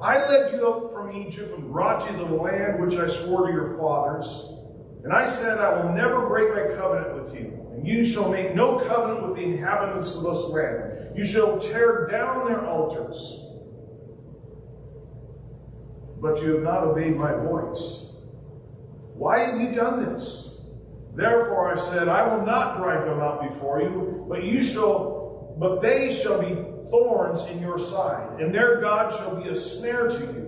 I 0.00 0.18
led 0.28 0.52
you 0.52 0.66
up 0.66 0.92
from 0.92 1.12
Egypt 1.12 1.56
and 1.56 1.70
brought 1.70 2.10
you 2.10 2.16
the 2.16 2.24
land 2.24 2.84
which 2.84 2.96
I 2.96 3.06
swore 3.08 3.46
to 3.46 3.52
your 3.52 3.78
fathers. 3.78 4.46
And 5.04 5.12
I 5.12 5.26
said, 5.26 5.58
I 5.58 5.80
will 5.80 5.92
never 5.92 6.26
break 6.26 6.50
my 6.50 6.74
covenant 6.74 7.14
with 7.14 7.34
you, 7.34 7.68
and 7.72 7.86
you 7.86 8.02
shall 8.02 8.30
make 8.30 8.54
no 8.54 8.78
covenant 8.78 9.26
with 9.26 9.36
the 9.36 9.42
inhabitants 9.42 10.16
of 10.16 10.24
this 10.24 10.48
land. 10.48 11.16
You 11.16 11.24
shall 11.24 11.60
tear 11.60 12.08
down 12.10 12.48
their 12.48 12.66
altars. 12.66 13.46
But 16.20 16.42
you 16.42 16.54
have 16.54 16.62
not 16.62 16.84
obeyed 16.84 17.16
my 17.16 17.34
voice. 17.34 18.03
Why 19.14 19.40
have 19.40 19.60
you 19.60 19.72
done 19.72 20.12
this? 20.12 20.60
Therefore 21.14 21.72
I 21.72 21.78
said, 21.78 22.08
I 22.08 22.34
will 22.34 22.44
not 22.44 22.76
drive 22.76 23.06
them 23.06 23.20
out 23.20 23.48
before 23.48 23.80
you, 23.80 24.26
but 24.28 24.42
you 24.42 24.62
shall, 24.62 25.54
but 25.58 25.80
they 25.80 26.12
shall 26.12 26.40
be 26.40 26.54
thorns 26.90 27.46
in 27.46 27.60
your 27.60 27.78
side, 27.78 28.40
and 28.40 28.54
their 28.54 28.80
God 28.80 29.12
shall 29.12 29.40
be 29.40 29.48
a 29.48 29.56
snare 29.56 30.08
to 30.08 30.20
you. 30.20 30.44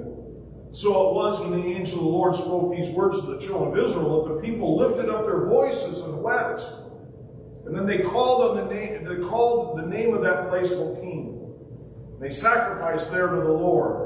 So 0.73 1.09
it 1.09 1.15
was 1.15 1.41
when 1.41 1.63
the 1.63 1.67
angel 1.69 1.99
of 1.99 2.05
the 2.05 2.11
Lord 2.11 2.35
spoke 2.35 2.77
these 2.77 2.91
words 2.91 3.21
to 3.21 3.27
the 3.27 3.41
children 3.41 3.79
of 3.79 3.85
Israel 3.85 4.27
that 4.27 4.35
the 4.35 4.41
people 4.41 4.77
lifted 4.77 5.09
up 5.09 5.25
their 5.25 5.47
voices 5.47 6.01
and 6.01 6.23
wept. 6.23 6.61
And 7.65 7.75
then 7.75 7.87
they 7.87 7.99
called 7.99 8.51
on 8.51 8.69
the 8.69 8.75
name 8.75 9.05
they 9.05 9.27
called 9.27 9.79
the 9.79 9.87
name 9.87 10.15
of 10.15 10.23
that 10.23 10.49
place 10.49 10.71
Bochim. 10.73 11.37
They 12.21 12.31
sacrificed 12.31 13.11
there 13.11 13.29
to 13.29 13.37
the 13.37 13.53
Lord. 13.53 14.06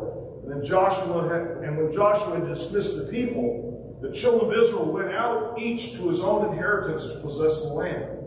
And 0.50 0.60
then 0.60 0.68
Joshua 0.68 1.28
had, 1.28 1.62
and 1.62 1.76
when 1.76 1.92
Joshua 1.92 2.40
had 2.40 2.48
dismissed 2.48 2.96
the 2.96 3.04
people, 3.04 3.98
the 4.02 4.10
children 4.10 4.50
of 4.50 4.58
Israel 4.58 4.90
went 4.90 5.12
out 5.12 5.56
each 5.56 5.94
to 5.94 6.08
his 6.08 6.20
own 6.20 6.50
inheritance 6.50 7.06
to 7.06 7.20
possess 7.20 7.62
the 7.62 7.68
land. 7.68 8.18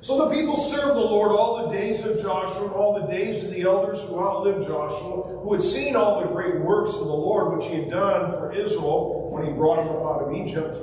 So 0.00 0.28
the 0.28 0.34
people 0.34 0.56
served 0.56 0.94
the 0.94 1.00
Lord 1.00 1.32
all 1.32 1.66
the 1.66 1.76
days 1.76 2.06
of 2.06 2.22
Joshua 2.22 2.66
and 2.66 2.74
all 2.74 3.00
the 3.00 3.12
days 3.12 3.42
of 3.42 3.50
the 3.50 3.62
elders 3.62 4.04
who 4.04 4.20
outlived 4.20 4.68
Joshua, 4.68 5.40
who 5.42 5.52
had 5.52 5.62
seen 5.62 5.96
all 5.96 6.20
the 6.20 6.28
great 6.28 6.60
works 6.60 6.92
of 6.92 7.00
the 7.00 7.06
Lord 7.06 7.58
which 7.58 7.66
he 7.66 7.74
had 7.74 7.90
done 7.90 8.30
for 8.30 8.52
Israel 8.52 9.30
when 9.30 9.46
he 9.46 9.52
brought 9.52 9.84
them 9.84 9.96
out 9.96 10.22
of 10.22 10.32
Egypt. 10.32 10.78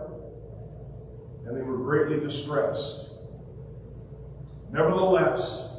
and 1.45 1.55
they 1.55 1.61
were 1.61 1.77
greatly 1.77 2.19
distressed. 2.19 3.11
Nevertheless, 4.71 5.77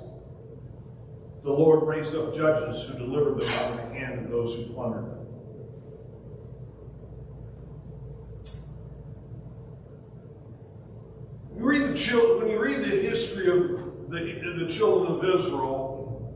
the 1.41 1.51
Lord 1.51 1.87
raised 1.87 2.13
up 2.13 2.35
judges 2.35 2.87
who 2.87 2.99
delivered 2.99 3.41
them 3.41 3.49
out 3.49 3.71
of 3.71 3.89
the 3.89 3.95
hand 3.95 4.19
of 4.23 4.29
those 4.29 4.55
who 4.55 4.71
plundered 4.71 5.05
them. 5.05 5.21
You 11.60 11.60
read 11.71 11.89
the 11.89 11.95
children, 11.95 12.39
when 12.39 12.51
you 12.51 12.61
read 12.61 12.79
the 12.79 13.01
history 13.01 13.47
of 13.47 14.09
the, 14.09 14.63
the 14.65 14.67
children 14.69 15.13
of 15.13 15.39
Israel, 15.39 16.33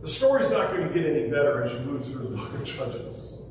the 0.00 0.08
story's 0.08 0.50
not 0.50 0.70
going 0.70 0.88
to 0.88 0.94
get 0.94 1.04
any 1.04 1.28
better 1.28 1.62
as 1.62 1.72
you 1.74 1.80
move 1.80 2.02
through 2.02 2.28
the 2.28 2.36
book 2.36 2.54
of 2.54 2.64
Judges. 2.64 3.42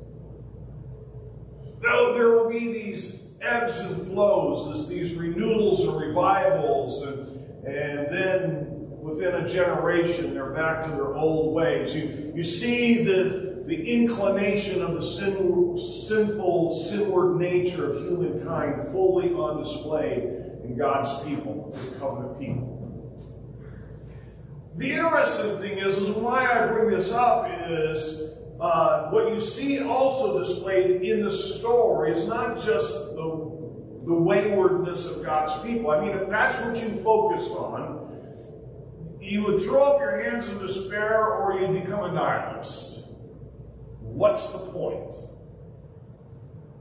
No, 1.80 2.14
there 2.14 2.30
will 2.30 2.48
be 2.50 2.72
these 2.72 3.28
ebbs 3.40 3.78
and 3.78 4.08
flows, 4.08 4.88
these 4.88 5.14
renewals 5.14 5.84
and 5.84 6.00
revivals, 6.00 7.02
and, 7.02 7.64
and 7.64 8.12
then 8.12 8.66
within 9.00 9.36
a 9.36 9.48
generation 9.48 10.34
they're 10.34 10.50
back 10.50 10.82
to 10.82 10.90
their 10.90 11.14
old 11.14 11.54
ways. 11.54 11.94
You, 11.94 12.32
you 12.34 12.42
see 12.42 13.04
the, 13.04 13.62
the 13.66 13.88
inclination 13.88 14.82
of 14.82 14.94
the 14.94 15.02
sin, 15.02 15.76
sinful, 15.76 16.72
sinward 16.72 17.36
nature 17.36 17.92
of 17.92 18.02
humankind 18.02 18.88
fully 18.90 19.32
on 19.32 19.62
display 19.62 20.42
in 20.66 20.76
God's 20.76 21.22
people, 21.24 21.72
His 21.76 21.90
covenant 21.98 22.38
people. 22.38 22.76
The 24.76 24.92
interesting 24.92 25.56
thing 25.58 25.78
is, 25.78 25.96
is 25.98 26.10
why 26.10 26.46
I 26.46 26.66
bring 26.66 26.90
this 26.90 27.12
up 27.12 27.48
is 27.68 28.34
uh, 28.60 29.08
what 29.10 29.32
you 29.32 29.40
see 29.40 29.80
also 29.80 30.38
displayed 30.38 31.02
in 31.02 31.22
the 31.22 31.30
story 31.30 32.12
is 32.12 32.26
not 32.26 32.56
just 32.56 33.14
the, 33.14 33.22
the 34.04 34.14
waywardness 34.14 35.06
of 35.06 35.24
God's 35.24 35.58
people. 35.60 35.90
I 35.90 36.00
mean, 36.00 36.16
if 36.16 36.28
that's 36.28 36.60
what 36.60 36.76
you 36.82 36.90
focused 37.02 37.52
on, 37.52 38.06
you 39.20 39.44
would 39.44 39.62
throw 39.62 39.82
up 39.82 40.00
your 40.00 40.22
hands 40.22 40.48
in 40.48 40.58
despair 40.58 41.26
or 41.26 41.58
you'd 41.58 41.82
become 41.82 42.04
a 42.04 42.12
nihilist. 42.12 43.08
What's 44.00 44.50
the 44.50 44.58
point? 44.58 45.14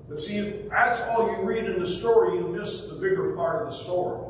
But 0.07 0.19
see, 0.19 0.37
if 0.37 0.69
that's 0.69 1.01
all 1.01 1.31
you 1.31 1.43
read 1.43 1.65
in 1.65 1.79
the 1.79 1.85
story, 1.85 2.37
you 2.37 2.47
miss 2.47 2.87
the 2.87 2.95
bigger 2.95 3.35
part 3.35 3.65
of 3.65 3.71
the 3.71 3.77
story. 3.77 4.21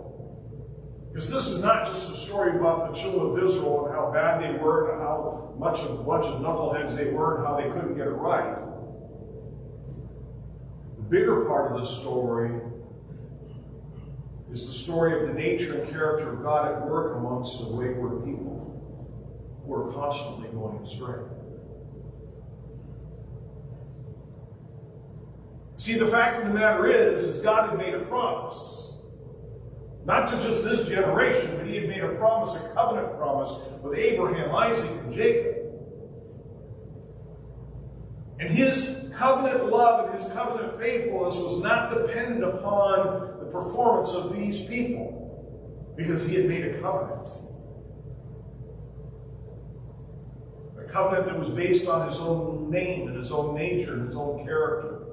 Because 1.11 1.31
this 1.31 1.47
is 1.47 1.61
not 1.61 1.85
just 1.85 2.13
a 2.13 2.17
story 2.17 2.57
about 2.57 2.93
the 2.93 2.99
children 2.99 3.37
of 3.37 3.49
Israel 3.49 3.85
and 3.85 3.95
how 3.95 4.11
bad 4.11 4.41
they 4.41 4.57
were 4.57 4.93
and 4.93 5.01
how 5.01 5.53
much 5.57 5.79
of 5.79 5.99
a 5.99 6.03
bunch 6.03 6.25
of 6.25 6.41
knuckleheads 6.41 6.95
they 6.95 7.11
were 7.11 7.37
and 7.37 7.47
how 7.47 7.55
they 7.55 7.69
couldn't 7.69 7.95
get 7.95 8.07
it 8.07 8.11
right. 8.11 8.57
The 10.97 11.03
bigger 11.03 11.45
part 11.45 11.71
of 11.71 11.79
the 11.79 11.85
story 11.85 12.59
is 14.51 14.65
the 14.65 14.73
story 14.73 15.21
of 15.21 15.27
the 15.27 15.33
nature 15.33 15.81
and 15.81 15.89
character 15.89 16.33
of 16.33 16.43
God 16.43 16.71
at 16.71 16.87
work 16.87 17.17
amongst 17.17 17.59
the 17.59 17.67
wayward 17.67 18.23
people 18.23 19.63
who 19.65 19.73
are 19.73 19.91
constantly 19.93 20.49
going 20.49 20.83
astray. 20.83 21.23
See, 25.85 25.99
the 25.99 26.07
fact 26.07 26.41
of 26.41 26.47
the 26.47 26.53
matter 26.55 26.87
is, 26.87 27.23
is 27.25 27.43
God 27.43 27.69
had 27.69 27.77
made 27.77 27.93
a 27.93 27.99
promise. 28.05 28.95
Not 30.03 30.27
to 30.29 30.39
just 30.39 30.63
this 30.63 30.87
generation, 30.87 31.55
but 31.55 31.67
he 31.67 31.75
had 31.75 31.87
made 31.87 32.03
a 32.03 32.15
promise, 32.15 32.55
a 32.55 32.73
covenant 32.73 33.15
promise 33.19 33.53
with 33.83 33.95
Abraham, 33.95 34.55
Isaac, 34.55 34.89
and 34.89 35.13
Jacob. 35.13 35.57
And 38.39 38.49
his 38.49 39.11
covenant 39.15 39.69
love 39.69 40.09
and 40.09 40.19
his 40.19 40.27
covenant 40.31 40.79
faithfulness 40.79 41.35
was 41.35 41.61
not 41.61 41.93
dependent 41.93 42.43
upon 42.43 43.37
the 43.37 43.45
performance 43.51 44.11
of 44.15 44.35
these 44.35 44.61
people, 44.61 45.93
because 45.95 46.27
he 46.27 46.37
had 46.37 46.45
made 46.47 46.65
a 46.65 46.81
covenant. 46.81 47.29
A 50.79 50.83
covenant 50.85 51.27
that 51.27 51.37
was 51.37 51.49
based 51.49 51.87
on 51.87 52.09
his 52.09 52.17
own 52.17 52.71
name 52.71 53.07
and 53.07 53.15
his 53.15 53.31
own 53.31 53.53
nature 53.53 53.93
and 53.93 54.07
his 54.07 54.15
own 54.15 54.43
character. 54.43 55.04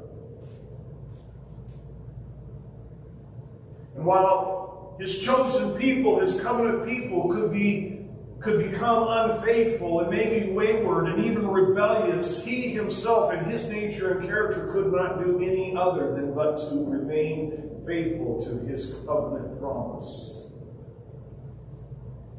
And 3.95 4.05
while 4.05 4.97
his 4.99 5.21
chosen 5.21 5.79
people, 5.79 6.21
his 6.21 6.41
covenant 6.41 6.87
people, 6.87 7.29
could 7.33 7.53
be 7.53 8.03
could 8.43 8.71
become 8.71 9.07
unfaithful 9.09 10.01
and 10.01 10.11
maybe 10.11 10.51
wayward 10.51 11.07
and 11.07 11.25
even 11.25 11.47
rebellious, 11.47 12.45
he 12.45 12.71
himself 12.71 13.33
and 13.33 13.47
his 13.47 13.71
nature 13.71 14.19
and 14.19 14.29
character 14.29 14.73
could 14.73 14.93
not 14.93 15.23
do 15.23 15.41
any 15.41 15.77
other 15.77 16.13
than 16.15 16.35
but 16.35 16.59
to 16.59 16.85
remain 16.85 17.81
faithful 17.87 18.43
to 18.43 18.67
his 18.67 18.97
covenant 19.07 19.61
promise. 19.61 20.51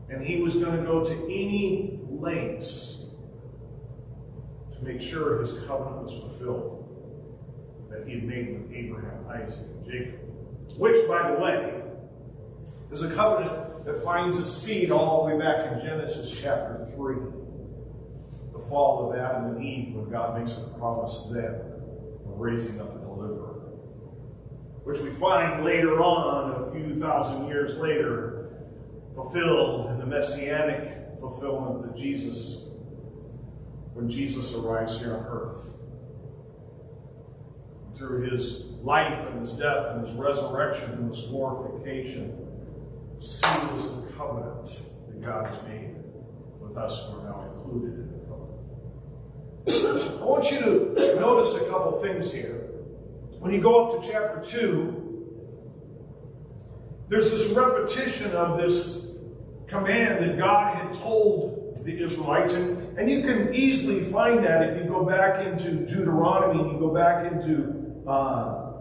And 0.09 0.25
he 0.25 0.41
was 0.41 0.57
going 0.57 0.77
to 0.77 0.83
go 0.83 1.03
to 1.03 1.23
any 1.25 1.99
lengths 2.09 3.11
to 4.73 4.83
make 4.83 5.01
sure 5.01 5.39
his 5.39 5.53
covenant 5.65 6.03
was 6.03 6.19
fulfilled 6.19 6.81
that 7.89 8.05
he 8.05 8.15
had 8.15 8.23
made 8.23 8.59
with 8.59 8.73
Abraham, 8.73 9.25
Isaac, 9.29 9.59
and 9.59 9.85
Jacob. 9.85 10.22
Which, 10.77 11.07
by 11.07 11.31
the 11.31 11.39
way, 11.39 11.81
is 12.91 13.03
a 13.03 13.13
covenant 13.13 13.85
that 13.85 14.03
finds 14.03 14.37
its 14.39 14.51
seed 14.51 14.91
all 14.91 15.27
the 15.27 15.35
way 15.35 15.39
back 15.39 15.71
in 15.71 15.79
Genesis 15.79 16.39
chapter 16.41 16.87
3. 16.95 17.15
The 18.53 18.59
fall 18.69 19.11
of 19.11 19.17
Adam 19.17 19.55
and 19.55 19.63
Eve, 19.63 19.95
when 19.95 20.09
God 20.09 20.39
makes 20.39 20.57
a 20.57 20.67
promise 20.79 21.29
then 21.33 21.53
of 21.53 22.39
raising 22.39 22.79
up 22.81 22.95
a 22.95 22.99
deliverer. 22.99 23.53
Which 24.83 24.99
we 24.99 25.11
find 25.11 25.63
later 25.63 26.01
on, 26.01 26.63
a 26.63 26.71
few 26.71 26.95
thousand 26.99 27.47
years 27.47 27.77
later, 27.77 28.55
fulfilled 29.15 29.91
in 29.91 29.99
the 29.99 30.05
messianic 30.05 31.19
fulfillment 31.19 31.83
that 31.83 31.95
Jesus, 31.95 32.69
when 33.93 34.09
Jesus 34.09 34.53
arrives 34.55 34.99
here 34.99 35.15
on 35.15 35.25
earth 35.25 35.69
through 37.95 38.29
his 38.29 38.65
life 38.81 39.27
and 39.27 39.39
his 39.39 39.53
death 39.53 39.87
and 39.91 40.05
his 40.05 40.15
resurrection 40.15 40.91
and 40.93 41.07
his 41.07 41.21
glorification, 41.23 42.37
seals 43.17 44.01
the 44.01 44.11
covenant 44.13 44.81
that 45.07 45.21
God 45.21 45.47
has 45.47 45.63
made 45.63 45.95
with 46.59 46.77
us 46.77 47.07
who 47.07 47.19
are 47.19 47.23
now 47.23 47.41
included 47.53 47.93
in 47.99 48.07
the 48.11 49.75
covenant. 49.85 50.21
I 50.21 50.25
want 50.25 50.51
you 50.51 50.59
to 50.59 51.19
notice 51.19 51.55
a 51.55 51.65
couple 51.69 51.99
things 51.99 52.33
here. 52.33 52.69
When 53.39 53.53
you 53.53 53.61
go 53.61 53.87
up 53.87 54.01
to 54.01 54.09
chapter 54.11 54.41
2, 54.41 55.03
there's 57.09 57.29
this 57.29 57.49
repetition 57.51 58.31
of 58.31 58.57
this 58.57 59.11
command 59.67 60.23
that 60.23 60.37
God 60.37 60.75
had 60.75 60.93
told 60.93 61.83
the 61.83 62.01
Israelites, 62.01 62.53
and, 62.53 62.97
and 62.97 63.11
you 63.11 63.21
can 63.21 63.53
easily 63.53 64.09
find 64.11 64.43
that 64.45 64.69
if 64.69 64.77
you 64.77 64.89
go 64.89 65.03
back 65.03 65.45
into 65.45 65.85
Deuteronomy, 65.85 66.61
and 66.61 66.71
you 66.71 66.79
go 66.79 66.93
back 66.93 67.31
into 67.31 67.82
Uh, 68.05 68.73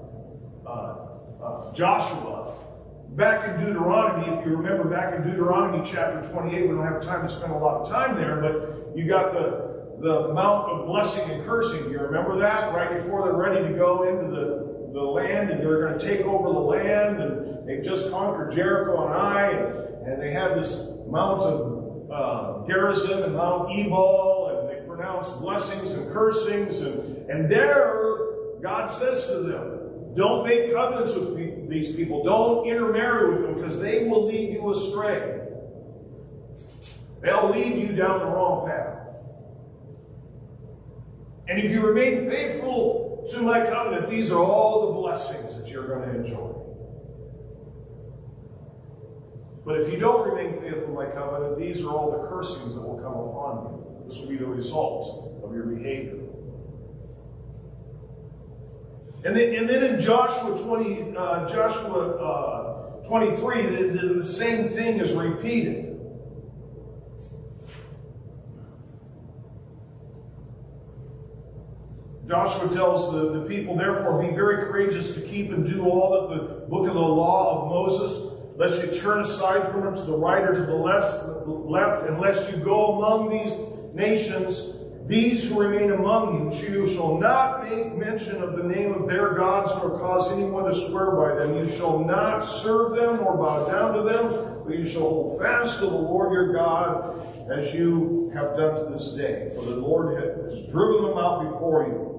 uh, 0.66 0.96
uh, 1.42 1.72
Joshua. 1.72 2.54
Back 3.10 3.48
in 3.48 3.64
Deuteronomy, 3.64 4.36
if 4.36 4.44
you 4.44 4.56
remember 4.56 4.84
back 4.84 5.14
in 5.14 5.22
Deuteronomy 5.22 5.88
chapter 5.88 6.28
28, 6.32 6.62
we 6.62 6.68
don't 6.68 6.82
have 6.82 7.02
time 7.02 7.22
to 7.22 7.28
spend 7.28 7.52
a 7.52 7.56
lot 7.56 7.82
of 7.82 7.88
time 7.88 8.16
there, 8.16 8.40
but 8.40 8.96
you 8.96 9.06
got 9.06 9.32
the, 9.32 10.00
the 10.00 10.32
mount 10.32 10.70
of 10.70 10.86
blessing 10.86 11.30
and 11.30 11.44
cursing. 11.44 11.90
You 11.90 12.00
remember 12.00 12.36
that? 12.38 12.74
Right 12.74 12.96
before 12.96 13.22
they're 13.24 13.36
ready 13.36 13.68
to 13.68 13.74
go 13.74 14.08
into 14.08 14.34
the, 14.34 14.92
the 14.92 15.00
land 15.00 15.50
and 15.50 15.60
they're 15.60 15.86
going 15.86 15.98
to 15.98 16.04
take 16.04 16.26
over 16.26 16.48
the 16.48 16.58
land, 16.58 17.22
and 17.22 17.68
they've 17.68 17.84
just 17.84 18.10
conquered 18.10 18.50
Jericho 18.50 19.06
and 19.06 19.14
Ai, 19.14 19.50
and, 19.50 20.06
and 20.08 20.22
they 20.22 20.32
have 20.32 20.56
this 20.56 20.88
Mount 21.06 21.42
of 21.42 22.10
uh, 22.10 22.64
and 22.66 23.36
Mount 23.36 23.70
Ebal, 23.70 24.48
and 24.48 24.68
they 24.68 24.86
pronounce 24.86 25.28
blessings 25.30 25.92
and 25.92 26.10
cursings, 26.12 26.80
and, 26.80 27.30
and 27.30 27.50
there 27.50 28.21
God 28.62 28.86
says 28.86 29.26
to 29.26 29.40
them, 29.40 30.14
don't 30.14 30.46
make 30.46 30.72
covenants 30.72 31.16
with 31.16 31.68
these 31.68 31.96
people. 31.96 32.22
Don't 32.22 32.66
intermarry 32.66 33.32
with 33.32 33.42
them 33.42 33.54
because 33.54 33.80
they 33.80 34.04
will 34.04 34.26
lead 34.26 34.52
you 34.52 34.70
astray. 34.70 35.40
They'll 37.22 37.50
lead 37.50 37.76
you 37.76 37.96
down 37.96 38.20
the 38.20 38.26
wrong 38.26 38.68
path. 38.68 38.98
And 41.48 41.58
if 41.58 41.70
you 41.70 41.86
remain 41.86 42.30
faithful 42.30 43.26
to 43.32 43.42
my 43.42 43.64
covenant, 43.64 44.08
these 44.08 44.30
are 44.30 44.42
all 44.42 44.86
the 44.86 45.00
blessings 45.00 45.56
that 45.56 45.68
you're 45.68 45.86
going 45.86 46.08
to 46.08 46.16
enjoy. 46.16 46.54
But 49.64 49.80
if 49.80 49.92
you 49.92 49.98
don't 49.98 50.28
remain 50.28 50.60
faithful 50.60 50.88
to 50.88 50.92
my 50.92 51.06
covenant, 51.06 51.58
these 51.58 51.84
are 51.84 51.90
all 51.90 52.10
the 52.10 52.28
cursings 52.28 52.74
that 52.74 52.82
will 52.82 52.98
come 52.98 53.14
upon 53.14 53.72
you. 53.72 54.08
This 54.08 54.18
will 54.20 54.28
be 54.28 54.36
the 54.36 54.46
result 54.46 55.40
of 55.44 55.54
your 55.54 55.66
behavior. 55.66 56.21
And 59.24 59.36
then, 59.36 59.54
and 59.54 59.68
then 59.68 59.84
in 59.84 60.00
Joshua 60.00 60.58
20, 60.58 61.16
uh, 61.16 61.48
Joshua 61.48 62.16
uh, 62.16 63.06
23, 63.06 63.66
the, 63.66 63.98
the, 63.98 64.14
the 64.14 64.24
same 64.24 64.68
thing 64.68 64.98
is 64.98 65.12
repeated. 65.12 65.92
Joshua 72.26 72.68
tells 72.72 73.12
the, 73.12 73.40
the 73.40 73.46
people, 73.46 73.76
therefore, 73.76 74.20
be 74.20 74.34
very 74.34 74.64
courageous 74.64 75.14
to 75.14 75.20
keep 75.20 75.52
and 75.52 75.66
do 75.66 75.84
all 75.84 76.28
that 76.28 76.34
the 76.34 76.66
book 76.66 76.88
of 76.88 76.94
the 76.94 77.00
law 77.00 77.62
of 77.62 77.70
Moses, 77.70 78.32
lest 78.56 78.84
you 78.84 79.00
turn 79.00 79.20
aside 79.20 79.70
from 79.70 79.86
it 79.86 79.96
to 79.98 80.02
the 80.02 80.16
right 80.16 80.42
or 80.42 80.54
to 80.54 80.66
the 80.66 80.74
left, 80.74 81.46
left, 81.46 82.08
unless 82.08 82.50
you 82.50 82.56
go 82.58 82.96
among 82.96 83.30
these 83.30 83.56
nations 83.94 84.81
these 85.06 85.48
who 85.48 85.60
remain 85.60 85.90
among 85.90 86.52
you, 86.52 86.68
you 86.68 86.86
shall 86.86 87.18
not 87.18 87.68
make 87.68 87.94
mention 87.96 88.42
of 88.42 88.56
the 88.56 88.62
name 88.62 88.94
of 88.94 89.08
their 89.08 89.34
gods, 89.34 89.72
nor 89.76 89.98
cause 89.98 90.32
anyone 90.32 90.64
to 90.64 90.74
swear 90.74 91.10
by 91.10 91.34
them. 91.34 91.56
You 91.56 91.68
shall 91.68 91.98
not 91.98 92.40
serve 92.40 92.96
them 92.96 93.20
or 93.20 93.36
bow 93.36 93.66
down 93.66 93.94
to 93.94 94.02
them, 94.02 94.62
but 94.64 94.78
you 94.78 94.86
shall 94.86 95.02
hold 95.02 95.40
fast 95.40 95.80
to 95.80 95.86
the 95.86 95.96
Lord 95.96 96.32
your 96.32 96.52
God, 96.52 97.50
as 97.50 97.74
you 97.74 98.30
have 98.34 98.56
done 98.56 98.76
to 98.76 98.92
this 98.92 99.14
day. 99.14 99.50
For 99.56 99.64
the 99.64 99.76
Lord 99.76 100.16
has 100.16 100.66
driven 100.70 101.02
them 101.02 101.18
out 101.18 101.50
before 101.50 101.86
you. 101.88 102.12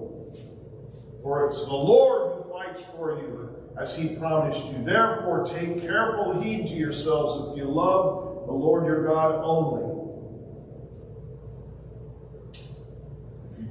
For 1.24 1.48
it's 1.48 1.64
the 1.66 1.74
Lord 1.74 2.44
who 2.44 2.52
fights 2.52 2.84
for 2.96 3.18
you, 3.18 3.50
as 3.80 3.98
he 3.98 4.18
promised 4.18 4.66
you. 4.68 4.84
Therefore, 4.84 5.46
take 5.46 5.80
careful 5.82 6.42
heed 6.42 6.68
to 6.68 6.74
yourselves 6.74 7.52
if 7.52 7.58
you 7.58 7.66
love 7.66 8.46
the 8.46 8.52
Lord 8.52 8.86
your 8.86 9.08
God 9.08 9.42
only. 9.42 9.93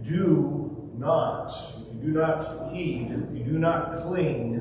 Do 0.03 0.93
not, 0.97 1.53
if 1.81 1.95
you 1.95 2.12
do 2.12 2.19
not 2.19 2.73
heed, 2.73 3.11
if 3.11 3.37
you 3.37 3.45
do 3.45 3.59
not 3.59 3.97
cling, 4.03 4.53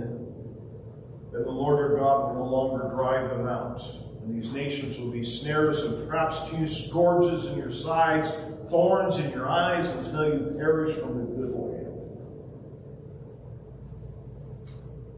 then 1.32 1.44
the 1.44 1.52
Lord 1.52 1.80
your 1.80 1.98
God 1.98 2.36
will 2.36 2.46
no 2.46 2.52
longer 2.52 2.90
drive 2.90 3.30
them 3.30 3.48
out. 3.48 3.82
And 4.22 4.36
these 4.36 4.54
nations 4.54 5.00
will 5.00 5.12
be 5.12 5.24
snares 5.24 5.84
and 5.86 6.08
traps 6.08 6.50
to 6.50 6.58
you, 6.58 6.68
scourges 6.68 7.46
in 7.46 7.58
your 7.58 7.70
sides, 7.70 8.32
thorns 8.70 9.18
in 9.18 9.32
your 9.32 9.50
eyes, 9.50 9.90
until 9.90 10.26
you 10.26 10.56
perish 10.58 10.96
from 10.98 11.18
the 11.18 11.26
good 11.26 11.56
land. 11.56 11.88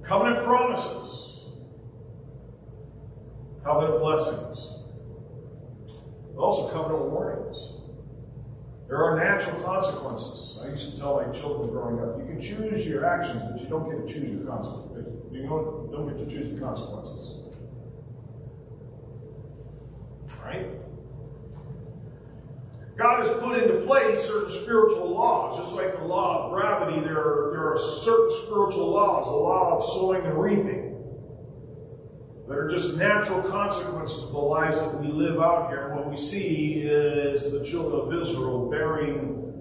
Covenant 0.03 0.45
promises, 0.45 1.49
covenant 3.63 3.99
blessings, 3.99 4.73
but 6.35 6.41
also 6.41 6.73
covenant 6.73 7.11
warnings. 7.11 7.72
There 8.93 9.03
are 9.03 9.17
natural 9.17 9.59
consequences. 9.63 10.61
I 10.63 10.69
used 10.69 10.93
to 10.93 10.99
tell 10.99 11.15
my 11.15 11.33
children 11.33 11.71
growing 11.71 11.99
up, 11.99 12.19
you 12.19 12.25
can 12.25 12.39
choose 12.39 12.87
your 12.87 13.03
actions, 13.03 13.41
but 13.41 13.59
you 13.59 13.67
don't 13.67 13.89
get 13.89 14.07
to 14.07 14.13
choose 14.13 14.29
your 14.29 14.45
consequences. 14.45 15.11
You 15.31 15.47
don't, 15.47 15.91
don't 15.91 16.07
get 16.09 16.19
to 16.19 16.31
choose 16.31 16.53
the 16.53 16.59
consequences. 16.59 17.39
Right? 20.45 20.67
God 22.95 23.25
has 23.25 23.31
put 23.41 23.57
into 23.57 23.83
place 23.87 24.27
certain 24.27 24.49
spiritual 24.51 25.09
laws, 25.09 25.57
just 25.57 25.75
like 25.75 25.97
the 25.97 26.05
law 26.05 26.45
of 26.45 26.51
gravity, 26.51 26.99
there 26.99 27.17
are, 27.17 27.49
there 27.51 27.73
are 27.73 27.75
certain 27.75 28.29
spiritual 28.45 28.91
laws, 28.91 29.25
the 29.25 29.31
law 29.31 29.75
of 29.75 29.83
sowing 29.83 30.23
and 30.23 30.39
reaping 30.39 30.92
that 32.47 32.57
are 32.57 32.67
just 32.67 32.97
natural 32.97 33.41
consequences 33.41 34.25
of 34.25 34.31
the 34.31 34.37
lives 34.37 34.81
that 34.81 34.99
we 34.99 35.07
live 35.07 35.39
out 35.39 35.69
here. 35.69 35.87
And 35.87 35.95
what 35.95 36.09
we 36.09 36.17
see 36.17 36.81
is 36.81 37.51
the 37.51 37.63
children 37.63 38.01
of 38.01 38.21
Israel 38.21 38.69
bearing 38.69 39.53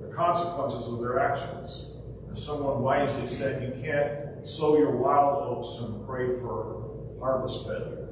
the 0.00 0.08
consequences 0.14 0.88
of 0.88 1.00
their 1.00 1.18
actions. 1.18 1.96
As 2.30 2.42
someone 2.42 2.82
wisely 2.82 3.28
said, 3.28 3.62
you 3.62 3.82
can't 3.82 4.46
sow 4.46 4.78
your 4.78 4.96
wild 4.96 5.58
oats 5.58 5.78
and 5.80 6.06
pray 6.06 6.38
for 6.40 6.90
harvest 7.20 7.66
failure. 7.66 8.08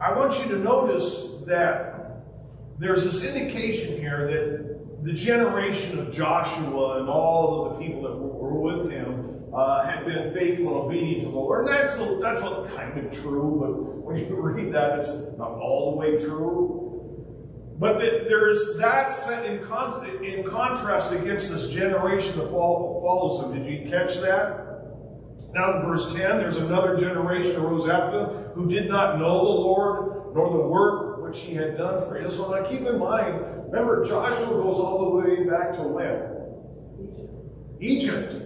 I 0.00 0.12
want 0.12 0.38
you 0.38 0.54
to 0.54 0.58
notice 0.58 1.30
that 1.46 1.94
there's 2.78 3.04
this 3.04 3.24
indication 3.24 3.98
here 3.98 4.26
that 4.26 4.73
the 5.04 5.12
generation 5.12 5.98
of 5.98 6.10
Joshua 6.10 6.98
and 6.98 7.10
all 7.10 7.66
of 7.66 7.74
the 7.74 7.84
people 7.84 8.02
that 8.02 8.16
were 8.16 8.58
with 8.58 8.90
him 8.90 9.44
uh, 9.54 9.84
had 9.84 10.06
been 10.06 10.32
faithful 10.32 10.68
and 10.68 10.86
obedient 10.86 11.24
to 11.24 11.30
the 11.30 11.36
Lord. 11.36 11.66
And 11.66 11.74
that's 11.74 12.00
a, 12.00 12.18
that's 12.22 12.42
a 12.42 12.66
kind 12.74 12.98
of 12.98 13.12
true, 13.12 13.58
but 13.60 14.02
when 14.02 14.16
you 14.16 14.34
read 14.40 14.72
that, 14.72 14.98
it's 14.98 15.10
not 15.36 15.50
all 15.50 15.90
the 15.90 15.96
way 15.98 16.16
true. 16.16 16.80
But 17.78 17.98
the, 17.98 18.24
there's 18.26 18.78
that 18.78 19.12
set 19.12 19.44
in, 19.44 19.62
con- 19.62 20.24
in 20.24 20.42
contrast 20.42 21.12
against 21.12 21.50
this 21.50 21.70
generation 21.70 22.38
that 22.38 22.48
follows 22.48 23.42
them. 23.42 23.62
Did 23.62 23.70
you 23.70 23.90
catch 23.90 24.16
that? 24.22 24.64
Now 25.52 25.76
in 25.76 25.82
verse 25.82 26.14
10, 26.14 26.38
there's 26.38 26.56
another 26.56 26.96
generation 26.96 27.56
arose 27.56 27.86
after 27.86 28.26
them 28.26 28.28
who 28.54 28.68
did 28.68 28.88
not 28.88 29.18
know 29.18 29.44
the 29.44 29.50
Lord, 29.50 30.34
nor 30.34 30.50
the 30.50 30.66
work 30.66 31.22
which 31.22 31.40
he 31.40 31.54
had 31.54 31.76
done 31.76 32.00
for 32.00 32.16
Israel. 32.16 32.52
Now 32.52 32.62
keep 32.64 32.80
in 32.80 32.98
mind, 32.98 33.63
remember 33.74 34.04
Joshua 34.04 34.62
goes 34.62 34.78
all 34.78 34.98
the 35.04 35.16
way 35.16 35.44
back 35.44 35.72
to 35.74 35.82
when? 35.82 36.30
Egypt. 37.80 38.36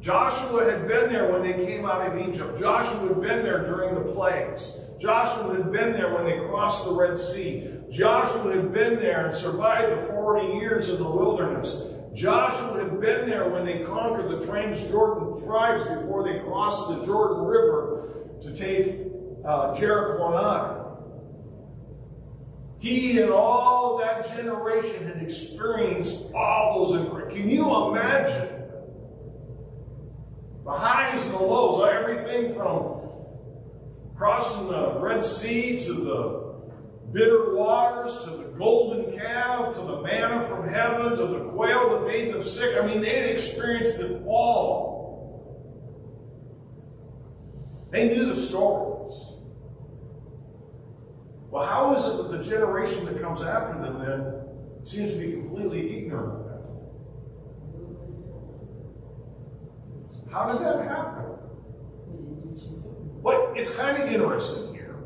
Joshua 0.00 0.64
had 0.70 0.88
been 0.88 1.12
there 1.12 1.30
when 1.30 1.42
they 1.42 1.66
came 1.66 1.84
out 1.84 2.06
of 2.06 2.28
Egypt. 2.28 2.58
Joshua 2.58 3.08
had 3.08 3.20
been 3.20 3.42
there 3.42 3.64
during 3.66 3.94
the 3.94 4.12
plagues. 4.12 4.80
Joshua 4.98 5.56
had 5.56 5.70
been 5.70 5.92
there 5.92 6.14
when 6.14 6.24
they 6.24 6.38
crossed 6.48 6.86
the 6.86 6.92
Red 6.92 7.18
Sea. 7.18 7.68
Joshua 7.90 8.54
had 8.54 8.72
been 8.72 8.96
there 8.96 9.26
and 9.26 9.34
survived 9.34 10.00
the 10.00 10.06
40 10.06 10.46
years 10.58 10.88
in 10.88 10.96
the 10.96 11.08
wilderness. 11.08 11.84
Joshua 12.14 12.84
had 12.84 13.00
been 13.00 13.28
there 13.28 13.50
when 13.50 13.66
they 13.66 13.84
conquered 13.84 14.30
the 14.30 14.46
Transjordan 14.46 15.44
tribes 15.44 15.84
before 15.84 16.24
they 16.24 16.38
crossed 16.40 16.88
the 16.88 17.04
Jordan 17.04 17.44
River 17.44 18.28
to 18.40 18.54
take 18.54 19.08
uh, 19.44 19.74
Jericho 19.74 20.28
and 20.28 20.34
Ai. 20.36 20.87
He 22.78 23.20
and 23.20 23.30
all 23.30 23.98
that 23.98 24.28
generation 24.28 25.06
had 25.06 25.22
experienced 25.22 26.32
all 26.34 26.86
those. 26.86 27.00
Things. 27.00 27.32
Can 27.32 27.50
you 27.50 27.88
imagine 27.88 28.62
the 30.64 30.70
highs 30.70 31.24
and 31.26 31.34
the 31.34 31.42
lows? 31.42 31.88
Everything 31.92 32.54
from 32.54 32.98
crossing 34.16 34.68
the 34.68 34.98
Red 35.00 35.24
Sea 35.24 35.78
to 35.80 35.92
the 35.92 36.48
bitter 37.12 37.54
waters 37.54 38.20
to 38.24 38.30
the 38.30 38.44
golden 38.58 39.16
calf 39.18 39.74
to 39.74 39.80
the 39.80 40.02
manna 40.02 40.46
from 40.46 40.68
heaven 40.68 41.16
to 41.16 41.26
the 41.26 41.40
quail 41.50 41.98
that 41.98 42.06
made 42.06 42.32
them 42.32 42.42
sick. 42.42 42.76
I 42.80 42.86
mean, 42.86 43.00
they 43.00 43.14
had 43.20 43.30
experienced 43.30 43.98
it 43.98 44.22
all. 44.26 44.98
They 47.90 48.08
knew 48.08 48.26
the 48.26 48.34
stories. 48.34 48.97
Well, 51.50 51.64
how 51.64 51.94
is 51.94 52.04
it 52.04 52.16
that 52.18 52.30
the 52.30 52.42
generation 52.42 53.06
that 53.06 53.22
comes 53.22 53.40
after 53.40 53.80
them 53.80 53.98
then 54.00 54.34
seems 54.84 55.12
to 55.12 55.18
be 55.18 55.32
completely 55.32 55.98
ignorant 55.98 56.40
of 56.40 56.44
that? 56.44 56.58
How 60.30 60.52
did 60.52 60.60
that 60.60 60.84
happen? 60.86 61.24
Well, 63.22 63.52
it's 63.56 63.74
kind 63.74 64.02
of 64.02 64.12
interesting 64.12 64.74
here. 64.74 64.96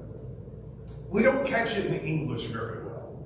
We 1.08 1.22
don't 1.22 1.46
catch 1.46 1.76
it 1.78 1.86
in 1.86 1.92
the 1.92 2.02
English 2.02 2.46
very 2.46 2.84
well. 2.86 3.24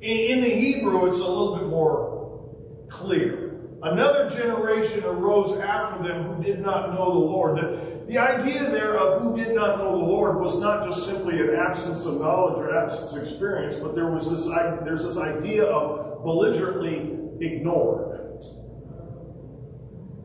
In, 0.00 0.38
in 0.38 0.40
the 0.42 0.50
Hebrew, 0.50 1.06
it's 1.06 1.18
a 1.18 1.26
little 1.26 1.56
bit 1.56 1.66
more 1.66 2.54
clear. 2.88 3.58
Another 3.82 4.30
generation 4.30 5.04
arose 5.04 5.58
after 5.58 6.02
them 6.02 6.24
who 6.24 6.42
did 6.42 6.60
not 6.60 6.94
know 6.94 7.12
the 7.12 7.18
Lord. 7.18 7.58
The, 7.58 7.95
the 8.06 8.18
idea 8.18 8.70
there 8.70 8.96
of 8.96 9.22
who 9.22 9.36
did 9.36 9.54
not 9.54 9.78
know 9.78 9.90
the 9.90 10.04
Lord 10.04 10.38
was 10.40 10.60
not 10.60 10.84
just 10.84 11.04
simply 11.06 11.40
an 11.40 11.54
absence 11.56 12.06
of 12.06 12.20
knowledge 12.20 12.58
or 12.58 12.76
absence 12.76 13.16
of 13.16 13.22
experience, 13.22 13.76
but 13.76 13.94
there 13.96 14.10
was 14.10 14.30
this 14.30 14.46
there's 14.84 15.04
this 15.04 15.18
idea 15.18 15.64
of 15.64 16.22
belligerently 16.22 17.18
ignored. 17.40 18.16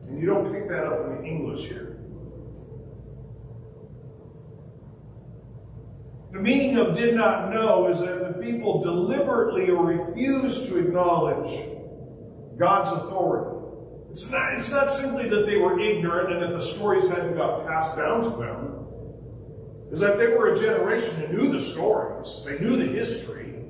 And 0.08 0.20
you 0.20 0.26
don't 0.26 0.52
pick 0.52 0.68
that 0.68 0.84
up 0.84 1.06
in 1.06 1.22
the 1.22 1.24
English 1.24 1.66
here. 1.66 1.98
The 6.32 6.38
meaning 6.38 6.76
of 6.76 6.94
did 6.96 7.14
not 7.14 7.52
know 7.52 7.88
is 7.88 8.00
that 8.00 8.36
the 8.36 8.42
people 8.42 8.80
deliberately 8.80 9.70
or 9.70 9.84
refused 9.84 10.68
to 10.68 10.78
acknowledge 10.78 11.66
God's 12.56 12.90
authority. 12.90 13.51
It's 14.12 14.30
not, 14.30 14.52
it's 14.52 14.70
not 14.70 14.90
simply 14.90 15.26
that 15.30 15.46
they 15.46 15.56
were 15.56 15.80
ignorant 15.80 16.34
and 16.34 16.42
that 16.42 16.52
the 16.52 16.60
stories 16.60 17.08
hadn't 17.08 17.34
got 17.34 17.66
passed 17.66 17.96
down 17.96 18.22
to 18.22 18.28
them. 18.28 18.86
It's 19.90 20.02
that 20.02 20.18
they 20.18 20.26
were 20.26 20.52
a 20.52 20.60
generation 20.60 21.16
who 21.16 21.28
knew 21.34 21.50
the 21.50 21.58
stories, 21.58 22.44
they 22.44 22.58
knew 22.58 22.76
the 22.76 22.84
history, 22.84 23.64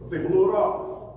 but 0.00 0.10
they 0.10 0.18
blew 0.18 0.50
it 0.50 0.54
off. 0.56 1.14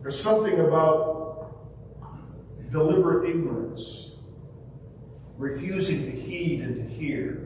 There's 0.00 0.18
something 0.18 0.58
about 0.60 1.54
deliberate 2.70 3.28
ignorance 3.28 4.12
refusing 5.36 6.06
to 6.06 6.10
heed 6.10 6.62
and 6.62 6.76
to 6.76 6.94
hear, 6.94 7.45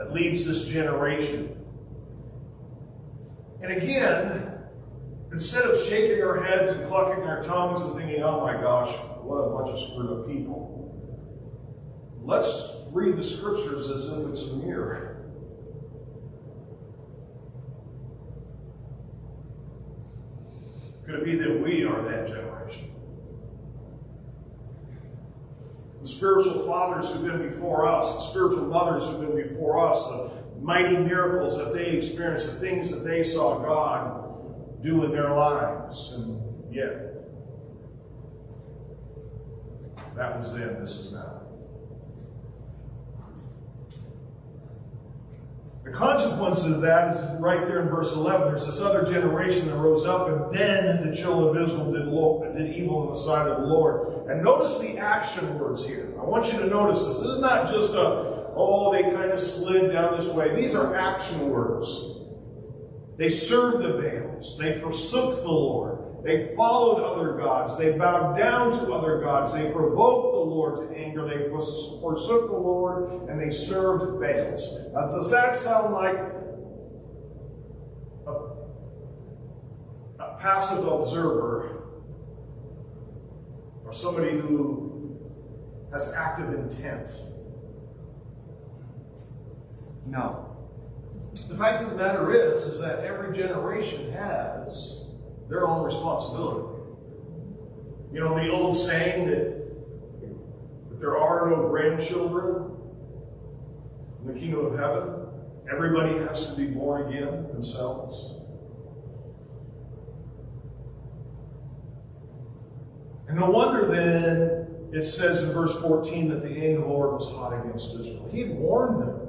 that 0.00 0.14
leads 0.14 0.46
this 0.46 0.66
generation. 0.66 1.54
And 3.62 3.70
again, 3.70 4.54
instead 5.30 5.64
of 5.64 5.78
shaking 5.78 6.22
our 6.24 6.42
heads 6.42 6.70
and 6.70 6.88
clucking 6.88 7.22
our 7.24 7.42
tongues 7.42 7.82
and 7.82 7.94
thinking, 7.96 8.22
oh 8.22 8.40
my 8.40 8.54
gosh, 8.54 8.88
what 9.20 9.36
a 9.36 9.50
bunch 9.50 9.68
of 9.68 9.90
screwed 9.90 10.10
up 10.10 10.26
people, 10.26 10.96
let's 12.22 12.76
read 12.92 13.18
the 13.18 13.22
scriptures 13.22 13.90
as 13.90 14.06
if 14.06 14.26
it's 14.26 14.44
a 14.44 14.54
mirror. 14.54 15.22
Could 21.04 21.16
it 21.16 21.24
be 21.26 21.36
that 21.36 21.60
we 21.62 21.84
are 21.84 22.02
that 22.10 22.26
generation? 22.26 22.90
The 26.00 26.08
spiritual 26.08 26.66
fathers 26.66 27.12
who've 27.12 27.26
been 27.26 27.46
before 27.46 27.86
us, 27.86 28.14
the 28.16 28.22
spiritual 28.30 28.66
mothers 28.66 29.06
who've 29.06 29.20
been 29.20 29.36
before 29.36 29.86
us, 29.86 30.06
the 30.08 30.30
mighty 30.60 30.96
miracles 30.96 31.58
that 31.58 31.74
they 31.74 31.86
experienced, 31.88 32.46
the 32.46 32.58
things 32.58 32.90
that 32.90 33.06
they 33.08 33.22
saw 33.22 33.58
God 33.58 34.82
do 34.82 35.04
in 35.04 35.12
their 35.12 35.34
lives. 35.34 36.14
And 36.14 36.74
yet, 36.74 37.10
that 40.16 40.38
was 40.38 40.54
then, 40.54 40.80
this 40.80 40.96
is 40.96 41.12
now. 41.12 41.40
The 45.84 45.90
consequences 45.90 46.76
of 46.76 46.80
that 46.82 47.16
is 47.16 47.40
right 47.40 47.66
there 47.66 47.80
in 47.80 47.88
verse 47.88 48.12
11. 48.12 48.48
There's 48.48 48.66
this 48.66 48.80
other 48.80 49.04
generation 49.04 49.66
that 49.66 49.76
rose 49.76 50.04
up, 50.06 50.28
and 50.28 50.54
then 50.54 51.08
the 51.08 51.14
children 51.14 51.56
of 51.56 51.68
Israel 51.68 51.90
did, 51.92 52.56
did 52.56 52.76
evil 52.76 53.04
in 53.04 53.10
the 53.10 53.16
sight 53.16 53.48
of 53.48 53.62
the 53.62 53.66
Lord. 53.66 54.09
And 54.30 54.44
notice 54.44 54.78
the 54.78 54.96
action 54.96 55.58
words 55.58 55.84
here. 55.84 56.14
I 56.16 56.22
want 56.22 56.52
you 56.52 56.60
to 56.60 56.66
notice 56.66 57.04
this. 57.04 57.18
This 57.18 57.30
is 57.30 57.40
not 57.40 57.68
just 57.68 57.94
a, 57.94 58.46
oh, 58.54 58.92
they 58.92 59.02
kind 59.02 59.32
of 59.32 59.40
slid 59.40 59.90
down 59.92 60.16
this 60.16 60.32
way. 60.32 60.54
These 60.54 60.76
are 60.76 60.94
action 60.94 61.50
words. 61.50 62.20
They 63.18 63.28
served 63.28 63.82
the 63.82 64.00
Baals. 64.00 64.56
They 64.56 64.78
forsook 64.78 65.42
the 65.42 65.50
Lord. 65.50 66.24
They 66.24 66.54
followed 66.54 67.02
other 67.02 67.38
gods. 67.38 67.76
They 67.76 67.90
bowed 67.98 68.38
down 68.38 68.70
to 68.70 68.92
other 68.92 69.20
gods. 69.20 69.52
They 69.52 69.68
provoked 69.72 70.32
the 70.32 70.38
Lord 70.38 70.76
to 70.76 70.96
anger. 70.96 71.26
They 71.26 71.48
forsook 71.50 72.50
the 72.50 72.56
Lord 72.56 73.28
and 73.28 73.40
they 73.40 73.50
served 73.50 74.20
Baals. 74.20 74.92
Now, 74.92 75.08
does 75.08 75.28
that 75.32 75.56
sound 75.56 75.92
like 75.92 76.18
a, 78.28 78.32
a 80.22 80.38
passive 80.38 80.86
observer 80.86 81.79
or 83.90 83.92
somebody 83.92 84.38
who 84.38 85.18
has 85.92 86.14
active 86.14 86.54
intent? 86.54 87.10
No. 90.06 90.56
The 91.48 91.56
fact 91.56 91.82
of 91.82 91.90
the 91.90 91.96
matter 91.96 92.32
is, 92.32 92.66
is 92.66 92.80
that 92.80 93.00
every 93.00 93.36
generation 93.36 94.12
has 94.12 95.06
their 95.48 95.66
own 95.66 95.84
responsibility. 95.84 96.68
You 98.12 98.20
know, 98.20 98.36
the 98.36 98.48
old 98.48 98.76
saying 98.76 99.28
that, 99.28 100.90
that 100.90 101.00
there 101.00 101.18
are 101.18 101.50
no 101.50 101.68
grandchildren 101.68 102.76
in 104.20 104.32
the 104.32 104.38
kingdom 104.38 104.66
of 104.66 104.78
heaven, 104.78 105.26
everybody 105.68 106.14
has 106.18 106.50
to 106.50 106.56
be 106.56 106.66
born 106.66 107.08
again 107.08 107.48
themselves. 107.48 108.39
And 113.30 113.38
no 113.38 113.48
wonder 113.48 113.86
then 113.86 114.66
it 114.92 115.04
says 115.04 115.44
in 115.44 115.52
verse 115.52 115.80
14 115.80 116.30
that 116.30 116.42
the 116.42 116.48
angel 116.48 116.82
of 116.82 116.88
the 116.88 116.92
Lord 116.92 117.12
was 117.12 117.30
hot 117.30 117.52
against 117.64 117.94
Israel. 117.94 118.28
He 118.32 118.40
had 118.40 118.50
warned 118.50 119.02
them. 119.02 119.20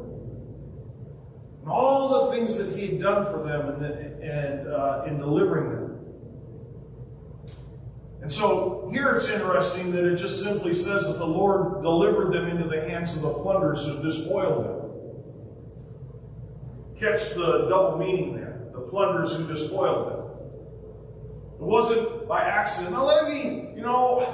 And 1.62 1.70
all 1.70 2.26
the 2.26 2.32
things 2.36 2.58
that 2.58 2.76
he 2.76 2.88
had 2.88 3.00
done 3.00 3.26
for 3.26 3.44
them 3.44 3.70
and, 3.70 4.24
and 4.24 4.68
uh, 4.68 5.04
in 5.06 5.20
delivering 5.20 5.70
them. 5.70 6.00
And 8.24 8.32
so 8.32 8.90
here 8.92 9.16
it's 9.16 9.30
interesting 9.30 9.92
that 9.92 10.04
it 10.04 10.16
just 10.16 10.42
simply 10.42 10.74
says 10.74 11.06
that 11.06 11.20
the 11.20 11.28
Lord 11.28 11.84
delivered 11.84 12.34
them 12.34 12.48
into 12.48 12.68
the 12.68 12.90
hands 12.90 13.16
of 13.16 13.22
the 13.22 13.32
plunderers 13.32 13.86
who 13.86 14.02
despoiled 14.02 14.66
them. 14.66 14.82
Catch 17.00 17.36
the 17.36 17.68
double 17.70 18.00
meaning 18.00 18.36
there. 18.36 18.64
The 18.74 18.82
plunderers 18.82 19.38
who 19.38 19.46
despoiled 19.46 20.12
them. 20.12 20.22
It 21.60 21.68
wasn't 21.68 22.20
by 22.32 22.44
accident. 22.44 22.94
Now 22.94 23.04
let 23.04 23.28
me, 23.28 23.74
you 23.76 23.82
know, 23.82 24.26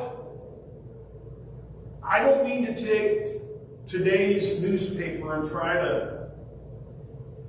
I 2.04 2.20
don't 2.20 2.46
mean 2.46 2.68
to 2.68 2.76
take 2.76 3.28
today's 3.88 4.62
newspaper 4.62 5.34
and 5.34 5.50
try 5.50 5.74
to 5.74 6.30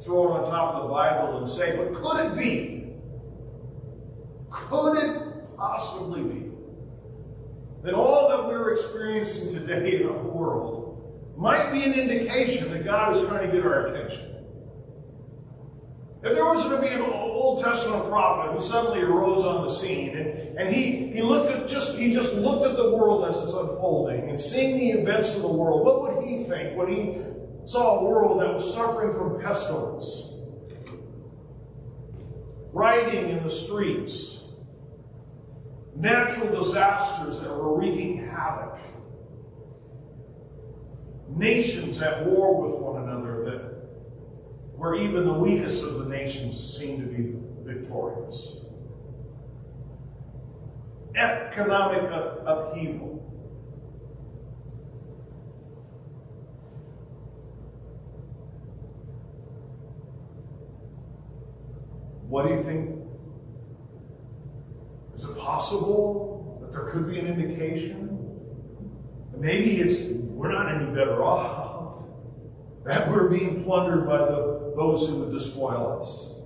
throw 0.02 0.34
it 0.34 0.38
on 0.38 0.46
top 0.46 0.74
of 0.76 0.84
the 0.84 0.88
Bible 0.88 1.36
and 1.36 1.46
say, 1.46 1.76
but 1.76 1.92
could 1.92 2.32
it 2.32 2.38
be? 2.38 2.94
Could 4.48 4.96
it 4.96 5.56
possibly 5.58 6.22
be 6.22 6.50
that 7.82 7.92
all 7.92 8.30
that 8.30 8.48
we're 8.48 8.72
experiencing 8.72 9.52
today 9.52 10.00
in 10.00 10.08
our 10.08 10.22
world 10.22 11.34
might 11.36 11.74
be 11.74 11.84
an 11.84 11.92
indication 11.92 12.72
that 12.72 12.86
God 12.86 13.14
is 13.14 13.22
trying 13.28 13.50
to 13.50 13.54
get 13.54 13.66
our 13.66 13.84
attention? 13.84 14.37
If 16.20 16.34
there 16.34 16.44
was 16.44 16.64
to 16.64 16.80
be 16.80 16.88
an 16.88 17.02
Old 17.12 17.62
Testament 17.62 18.08
prophet 18.08 18.52
who 18.52 18.60
suddenly 18.60 19.00
arose 19.00 19.44
on 19.44 19.62
the 19.62 19.70
scene 19.70 20.16
and, 20.16 20.58
and 20.58 20.68
he, 20.68 21.12
he 21.12 21.22
looked 21.22 21.52
at 21.52 21.68
just 21.68 21.96
he 21.96 22.12
just 22.12 22.34
looked 22.34 22.66
at 22.66 22.76
the 22.76 22.90
world 22.90 23.24
as 23.28 23.36
it's 23.36 23.52
unfolding 23.52 24.28
and 24.28 24.40
seeing 24.40 24.78
the 24.78 25.00
events 25.00 25.36
of 25.36 25.42
the 25.42 25.52
world, 25.52 25.84
what 25.84 26.02
would 26.02 26.28
he 26.28 26.42
think 26.42 26.76
when 26.76 26.88
he 26.88 27.18
saw 27.66 28.00
a 28.00 28.04
world 28.04 28.40
that 28.40 28.52
was 28.52 28.74
suffering 28.74 29.12
from 29.12 29.40
pestilence? 29.40 30.34
Rioting 32.72 33.30
in 33.30 33.44
the 33.44 33.50
streets, 33.50 34.44
natural 35.94 36.62
disasters 36.62 37.38
that 37.40 37.50
were 37.50 37.78
wreaking 37.78 38.28
havoc, 38.28 38.76
nations 41.28 42.02
at 42.02 42.26
war 42.26 42.60
with 42.60 42.74
one 42.80 43.02
another 43.04 43.37
where 44.78 44.94
even 44.94 45.24
the 45.24 45.32
weakest 45.32 45.82
of 45.82 45.98
the 45.98 46.04
nations 46.04 46.78
seem 46.78 47.00
to 47.00 47.06
be 47.08 47.34
victorious. 47.64 48.58
Economic 51.16 52.02
upheaval. 52.46 53.16
What 62.28 62.46
do 62.46 62.54
you 62.54 62.62
think? 62.62 63.00
Is 65.12 65.24
it 65.24 65.36
possible 65.38 66.60
that 66.60 66.70
there 66.70 66.88
could 66.90 67.10
be 67.10 67.18
an 67.18 67.26
indication? 67.26 68.04
Maybe 69.36 69.80
it's 69.80 70.04
we're 70.04 70.52
not 70.52 70.72
any 70.72 70.86
better 70.94 71.24
off. 71.24 71.66
That 72.84 73.10
we're 73.10 73.28
being 73.28 73.64
plundered 73.64 74.06
by 74.06 74.16
the, 74.16 74.67
those 74.78 75.08
who 75.08 75.16
would 75.16 75.32
despoil 75.32 75.98
us. 76.00 76.36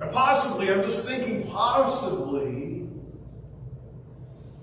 And 0.00 0.12
possibly, 0.12 0.70
I'm 0.70 0.82
just 0.82 1.06
thinking 1.06 1.48
possibly 1.48 2.86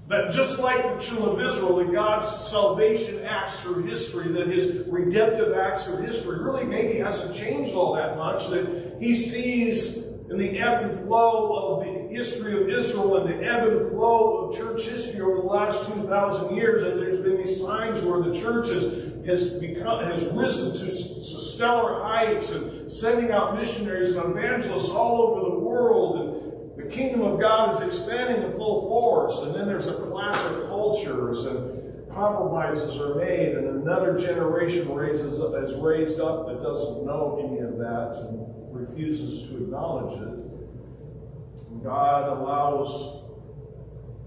that 0.08 0.32
just 0.32 0.60
like 0.60 0.84
the 0.84 0.98
children 1.00 1.30
of 1.30 1.42
Israel, 1.42 1.76
that 1.78 1.92
God's 1.92 2.30
salvation 2.30 3.26
acts 3.26 3.60
through 3.60 3.84
history, 3.84 4.32
that 4.34 4.48
his 4.48 4.84
redemptive 4.88 5.58
acts 5.58 5.84
through 5.84 6.06
history 6.06 6.40
really 6.40 6.64
maybe 6.64 7.00
hasn't 7.00 7.34
changed 7.34 7.74
all 7.74 7.94
that 7.96 8.16
much, 8.16 8.48
that 8.50 8.98
he 9.00 9.14
sees 9.14 9.98
in 10.30 10.38
the 10.38 10.58
ebb 10.60 10.90
and 10.90 11.00
flow 11.00 11.54
of 11.54 11.86
the 11.86 12.16
history 12.16 12.62
of 12.62 12.70
Israel 12.70 13.18
and 13.18 13.30
the 13.30 13.46
ebb 13.46 13.68
and 13.68 13.90
flow 13.90 14.48
of 14.48 14.58
church 14.58 14.84
history 14.88 15.20
over 15.22 15.38
the 15.38 15.48
last 15.48 15.92
2,000 15.92 16.56
years, 16.56 16.84
and 16.84 17.00
there's 17.00 17.20
been 17.20 17.38
these 17.38 17.60
times 17.62 18.02
where 18.02 18.22
the 18.22 18.34
church 18.34 18.70
has, 18.70 19.12
has 19.26 19.50
become 19.50 20.04
has 20.04 20.26
risen 20.28 20.72
to, 20.74 20.92
stellar 20.92 22.02
heights 22.02 22.52
and 22.52 22.92
sending 22.92 23.32
out 23.32 23.56
missionaries 23.56 24.16
and 24.16 24.38
evangelists 24.38 24.90
all 24.90 25.22
over 25.22 25.50
the 25.50 25.60
world, 25.60 26.20
and 26.20 26.78
the 26.78 26.90
kingdom 26.90 27.22
of 27.22 27.40
God 27.40 27.74
is 27.74 27.82
expanding 27.82 28.44
in 28.44 28.52
full 28.52 28.88
force. 28.88 29.42
And 29.42 29.56
then 29.56 29.68
there's 29.68 29.88
a 29.88 29.94
clash 29.94 30.36
of 30.46 30.68
cultures 30.68 31.46
and 31.46 32.10
compromises 32.12 32.96
are 32.98 33.16
made, 33.16 33.56
and 33.56 33.68
another 33.82 34.18
generation 34.18 34.94
raises 34.94 35.34
is 35.34 35.76
raised 35.76 36.20
up 36.20 36.48
that 36.48 36.62
doesn't 36.62 37.06
know 37.06 37.42
any 37.44 37.60
of 37.60 37.78
that 37.78 38.16
and 38.28 38.48
refuses 38.74 39.50
to 39.50 39.58
acknowledge 39.58 40.22
it. 40.22 41.84
God 41.84 42.38
allows 42.38 43.22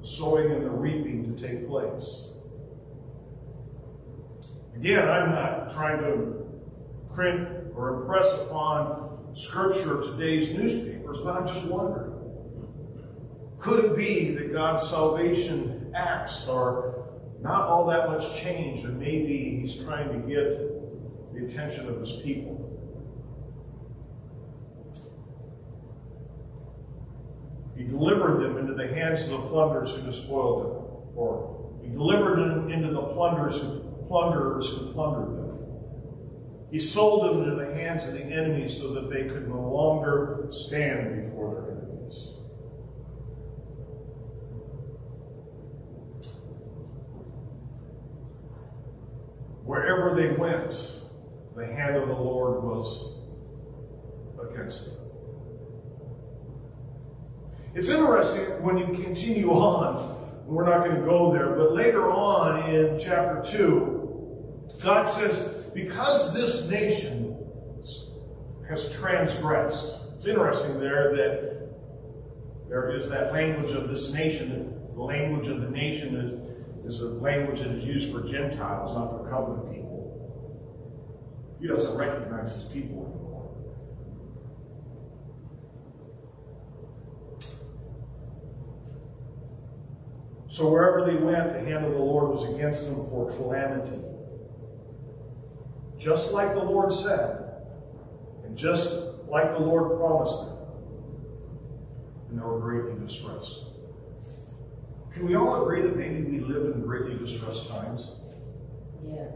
sowing 0.03 0.53
and 0.53 0.65
the 0.65 0.71
reaping 0.71 1.35
to 1.35 1.43
take 1.43 1.67
place. 1.67 2.31
Again, 4.79 5.09
I'm 5.09 5.31
not 5.31 5.73
trying 5.73 5.99
to 5.99 6.47
print 7.15 7.49
or 7.75 8.01
impress 8.01 8.33
upon 8.43 9.35
Scripture 9.35 10.01
today's 10.01 10.51
newspapers, 10.51 11.19
but 11.19 11.37
I'm 11.37 11.47
just 11.47 11.69
wondering 11.71 12.15
could 13.59 13.85
it 13.85 13.97
be 13.97 14.31
that 14.37 14.53
God's 14.53 14.89
salvation 14.89 15.91
acts 15.95 16.49
are 16.49 17.09
not 17.41 17.69
all 17.69 17.87
that 17.87 18.09
much 18.09 18.41
change, 18.41 18.85
and 18.85 19.01
maybe 19.01 19.59
He's 19.61 19.83
trying 19.83 20.09
to 20.13 20.29
get 20.29 21.35
the 21.35 21.45
attention 21.45 21.89
of 21.89 21.99
His 21.99 22.13
people? 22.13 22.65
He 27.77 27.85
delivered 27.85 28.43
them 28.43 28.59
into 28.59 28.75
the 28.75 28.93
hands 28.93 29.25
of 29.25 29.31
the 29.31 29.39
plunderers 29.39 29.93
who 29.93 30.03
despoiled 30.03 30.65
them. 30.65 30.83
Or 31.17 31.73
he 31.83 31.91
delivered 31.91 32.39
them 32.39 32.71
into 32.71 32.93
the 32.93 33.03
plunderers 33.03 33.61
who, 33.61 33.88
plunderers 34.09 34.69
who 34.71 34.93
plundered 34.93 35.37
them. 35.37 35.59
He 36.71 36.79
sold 36.79 37.25
them 37.25 37.43
into 37.43 37.65
the 37.65 37.75
hands 37.75 38.07
of 38.07 38.13
the 38.13 38.25
enemy 38.25 38.69
so 38.69 38.93
that 38.95 39.11
they 39.11 39.25
could 39.25 39.49
no 39.49 39.61
longer 39.61 40.49
stand 40.51 41.23
before 41.23 41.55
their 41.55 41.77
enemies. 41.77 42.35
Wherever 49.65 50.15
they 50.15 50.31
went, 50.31 50.75
the 51.57 51.67
hand 51.67 51.97
of 51.97 52.09
the 52.09 52.15
Lord 52.15 52.63
was 52.63 53.19
against 54.41 54.87
them. 54.87 55.09
It's 57.75 57.89
interesting 57.89 58.63
when 58.63 58.79
you 58.79 58.87
continue 58.87 59.51
on, 59.53 60.17
we're 60.47 60.65
not 60.65 60.85
going 60.85 60.97
to 60.97 61.07
go 61.07 61.33
there, 61.33 61.51
but 61.51 61.75
later 61.75 62.11
on 62.11 62.71
in 62.71 62.99
chapter 62.99 63.43
2, 63.45 63.98
God 64.83 65.09
says, 65.09 65.71
because 65.75 66.33
this 66.33 66.69
nation 66.71 67.37
has 68.69 68.95
transgressed, 68.95 70.01
it's 70.15 70.27
interesting 70.27 70.79
there 70.79 71.17
that 71.17 71.59
there 72.69 72.95
is 72.95 73.09
that 73.09 73.33
language 73.33 73.73
of 73.73 73.89
this 73.89 74.13
nation. 74.13 74.75
The 74.95 75.01
language 75.03 75.49
of 75.49 75.61
the 75.61 75.71
nation 75.71 76.17
is, 76.17 76.95
is 76.95 77.01
a 77.01 77.09
language 77.09 77.61
that 77.61 77.71
is 77.71 77.87
used 77.87 78.13
for 78.13 78.27
Gentiles, 78.27 78.95
not 78.95 79.11
for 79.11 79.29
covenant 79.29 79.75
people. 79.75 79.89
He 81.61 81.67
doesn't 81.67 81.97
recognize 81.97 82.55
his 82.55 82.65
people 82.65 83.07
anymore. 83.07 83.29
So 90.49 90.71
wherever 90.71 91.05
they 91.05 91.17
went, 91.17 91.53
the 91.53 91.61
hand 91.61 91.85
of 91.85 91.93
the 91.93 91.99
Lord 91.99 92.31
was 92.31 92.49
against 92.53 92.91
them 92.91 92.97
for 93.09 93.31
calamity. 93.31 94.08
Just 95.99 96.33
like 96.33 96.55
the 96.55 96.63
Lord 96.63 96.93
said, 96.93 97.45
and 98.45 98.57
just 98.57 99.03
like 99.29 99.53
the 99.53 99.59
Lord 99.59 99.99
promised 99.99 100.47
them. 100.47 100.59
And 102.31 102.39
they 102.39 102.45
were 102.45 102.61
greatly 102.61 102.99
distressed. 103.05 103.65
Can 105.13 105.27
we 105.27 105.35
all 105.35 105.63
agree 105.63 105.83
that 105.83 105.97
maybe 105.97 106.23
we 106.23 106.39
live 106.39 106.75
in 106.75 106.83
greatly 106.83 107.17
distressed 107.17 107.69
times? 107.69 108.13
Yes. 109.05 109.33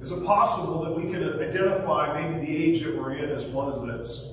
Is 0.00 0.10
it 0.10 0.24
possible 0.24 0.82
that 0.82 0.96
we 0.96 1.12
can 1.12 1.22
identify 1.22 2.20
maybe 2.20 2.44
the 2.44 2.64
age 2.64 2.82
that 2.82 2.96
we're 2.96 3.12
in 3.12 3.30
as 3.30 3.44
one 3.44 3.86
that's 3.86 4.26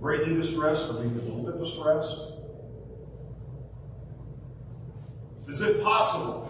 greatly 0.00 0.34
distressed 0.34 0.88
or 0.88 0.92
maybe 0.92 1.18
a 1.18 1.22
little 1.22 1.42
bit 1.42 1.58
distressed? 1.58 2.31
Is 5.52 5.60
it 5.60 5.82
possible 5.84 6.48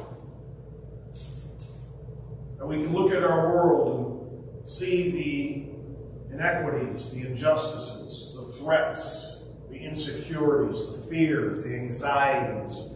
that 2.57 2.64
we 2.64 2.76
can 2.76 2.92
look 2.92 3.11
at 3.11 3.24
our 3.24 3.53
world 3.53 4.55
and 4.61 4.70
see 4.70 5.11
the 5.11 6.32
inequities, 6.32 7.11
the 7.11 7.26
injustices, 7.26 8.36
the 8.36 8.53
threats, 8.53 9.42
the 9.70 9.78
insecurities, 9.78 10.92
the 10.92 11.03
fears, 11.09 11.64
the 11.64 11.74
anxieties? 11.74 12.90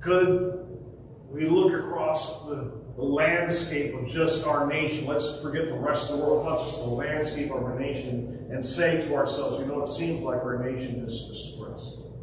Could 0.00 0.66
we 1.30 1.48
look 1.48 1.72
across 1.72 2.44
the 2.46 2.84
the 2.96 3.02
landscape 3.02 3.92
of 3.92 4.06
just 4.06 4.46
our 4.46 4.68
nation. 4.68 5.04
Let's 5.04 5.40
forget 5.40 5.64
the 5.64 5.74
rest 5.74 6.12
of 6.12 6.18
the 6.18 6.24
world, 6.24 6.46
not 6.46 6.60
just 6.60 6.78
the 6.78 6.90
landscape 6.90 7.50
of 7.50 7.60
our 7.64 7.76
nation, 7.76 8.46
and 8.52 8.64
say 8.64 9.04
to 9.08 9.16
ourselves, 9.16 9.58
you 9.58 9.66
know, 9.66 9.82
it 9.82 9.88
seems 9.88 10.22
like 10.22 10.36
our 10.44 10.62
nation 10.64 11.00
is 11.00 11.22
distressed. 11.22 12.13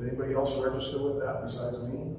Did 0.00 0.08
anybody 0.08 0.34
else 0.34 0.58
register 0.58 1.02
with 1.02 1.20
that 1.20 1.42
besides 1.42 1.78
me? 1.82 2.16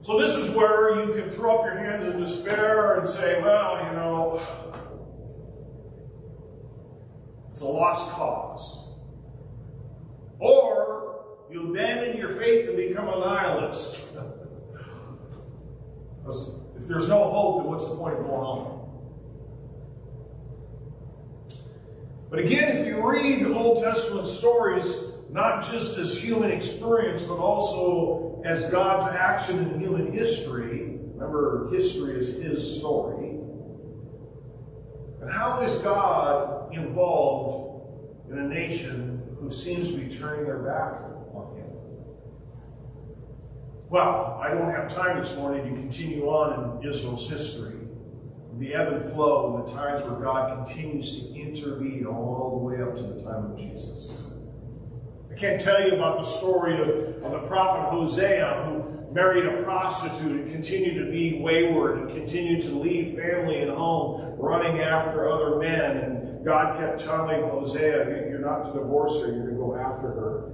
So 0.00 0.18
this 0.18 0.36
is 0.36 0.54
where 0.56 1.04
you 1.04 1.12
can 1.12 1.28
throw 1.28 1.58
up 1.58 1.66
your 1.66 1.76
hands 1.76 2.04
in 2.04 2.18
despair 2.18 2.98
and 2.98 3.06
say, 3.06 3.40
well, 3.42 3.76
you 3.84 3.92
know, 3.92 4.40
It's 7.60 7.66
a 7.66 7.68
lost 7.68 8.10
cause. 8.12 8.88
Or 10.38 11.26
you 11.50 11.68
abandon 11.68 12.16
your 12.16 12.30
faith 12.30 12.68
and 12.68 12.76
become 12.78 13.06
a 13.06 13.18
nihilist. 13.18 14.00
if 16.26 16.88
there's 16.88 17.06
no 17.06 17.28
hope, 17.28 17.58
then 17.58 17.70
what's 17.70 17.86
the 17.86 17.96
point 17.96 18.14
of 18.14 18.20
going 18.20 18.40
on? 18.40 18.79
But 22.30 22.38
again, 22.38 22.76
if 22.76 22.86
you 22.86 23.04
read 23.04 23.44
Old 23.44 23.82
Testament 23.82 24.28
stories, 24.28 25.06
not 25.30 25.64
just 25.64 25.98
as 25.98 26.16
human 26.16 26.52
experience, 26.52 27.22
but 27.22 27.38
also 27.38 28.40
as 28.44 28.70
God's 28.70 29.04
action 29.06 29.58
in 29.58 29.80
human 29.80 30.12
history, 30.12 30.98
remember, 31.14 31.68
history 31.72 32.16
is 32.16 32.40
His 32.40 32.78
story. 32.78 33.30
And 35.20 35.30
how 35.30 35.60
is 35.62 35.78
God 35.78 36.72
involved 36.72 38.30
in 38.30 38.38
a 38.38 38.48
nation 38.48 39.36
who 39.40 39.50
seems 39.50 39.88
to 39.88 39.96
be 39.98 40.08
turning 40.08 40.44
their 40.44 40.60
back 40.60 41.02
on 41.34 41.56
Him? 41.56 41.66
Well, 43.88 44.38
I 44.40 44.50
don't 44.50 44.70
have 44.70 44.94
time 44.94 45.18
this 45.18 45.36
morning 45.36 45.74
to 45.74 45.80
continue 45.80 46.26
on 46.26 46.80
in 46.80 46.88
Israel's 46.88 47.28
history 47.28 47.79
the 48.60 48.74
ebb 48.74 48.92
and 48.92 49.10
flow 49.12 49.56
and 49.56 49.66
the 49.66 49.72
times 49.72 50.02
where 50.02 50.20
God 50.20 50.64
continues 50.66 51.18
to 51.18 51.34
intervene 51.34 52.04
all 52.04 52.58
the 52.58 52.64
way 52.66 52.82
up 52.82 52.94
to 52.94 53.02
the 53.02 53.22
time 53.22 53.52
of 53.52 53.58
Jesus. 53.58 54.22
I 55.32 55.34
can't 55.34 55.58
tell 55.58 55.82
you 55.82 55.94
about 55.94 56.18
the 56.18 56.24
story 56.24 56.74
of, 56.74 57.24
of 57.24 57.32
the 57.32 57.48
prophet 57.48 57.88
Hosea 57.88 58.64
who 58.66 59.14
married 59.14 59.46
a 59.46 59.62
prostitute 59.62 60.42
and 60.42 60.52
continued 60.52 61.02
to 61.02 61.10
be 61.10 61.40
wayward 61.40 62.00
and 62.00 62.10
continued 62.10 62.62
to 62.64 62.78
leave 62.78 63.16
family 63.16 63.62
and 63.62 63.70
home 63.70 64.34
running 64.38 64.80
after 64.80 65.30
other 65.32 65.56
men. 65.56 65.96
And 65.96 66.44
God 66.44 66.78
kept 66.78 67.00
telling 67.00 67.40
Hosea, 67.40 68.28
You're 68.28 68.40
not 68.40 68.64
to 68.64 68.78
divorce 68.78 69.22
her, 69.22 69.32
you're 69.32 69.50
to 69.50 69.56
go 69.56 69.74
after 69.74 70.08
her. 70.08 70.52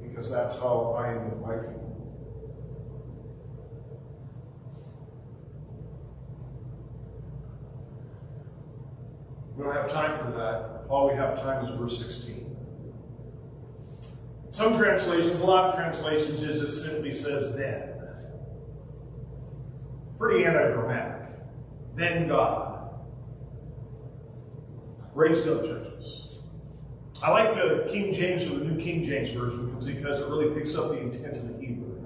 Because 0.00 0.30
that's 0.30 0.58
how 0.58 0.96
I 0.98 1.12
am 1.12 1.30
with 1.30 1.40
my 1.40 1.56
people. 1.56 1.81
We 9.62 9.68
don't 9.68 9.76
have 9.76 9.92
time 9.92 10.18
for 10.18 10.32
that. 10.32 10.86
All 10.88 11.08
we 11.08 11.14
have 11.14 11.40
time 11.40 11.64
is 11.64 11.78
verse 11.78 11.96
16. 11.96 12.56
Some 14.50 14.76
translations, 14.76 15.38
a 15.38 15.46
lot 15.46 15.66
of 15.66 15.76
translations, 15.76 16.42
it 16.42 16.58
just 16.58 16.84
simply 16.84 17.12
says 17.12 17.56
then. 17.56 17.90
Pretty 20.18 20.44
anti-grammatic. 20.44 21.28
Then 21.94 22.26
God. 22.26 22.90
Raised 25.14 25.46
up 25.46 25.62
churches. 25.62 26.40
I 27.22 27.30
like 27.30 27.54
the 27.54 27.88
King 27.88 28.12
James 28.12 28.42
or 28.46 28.58
the 28.58 28.64
New 28.64 28.82
King 28.82 29.04
James 29.04 29.30
Version 29.30 29.78
because 29.84 30.18
it 30.18 30.28
really 30.28 30.52
picks 30.56 30.74
up 30.74 30.88
the 30.88 30.98
intent 30.98 31.36
of 31.36 31.46
the 31.46 31.64
Hebrew. 31.64 32.04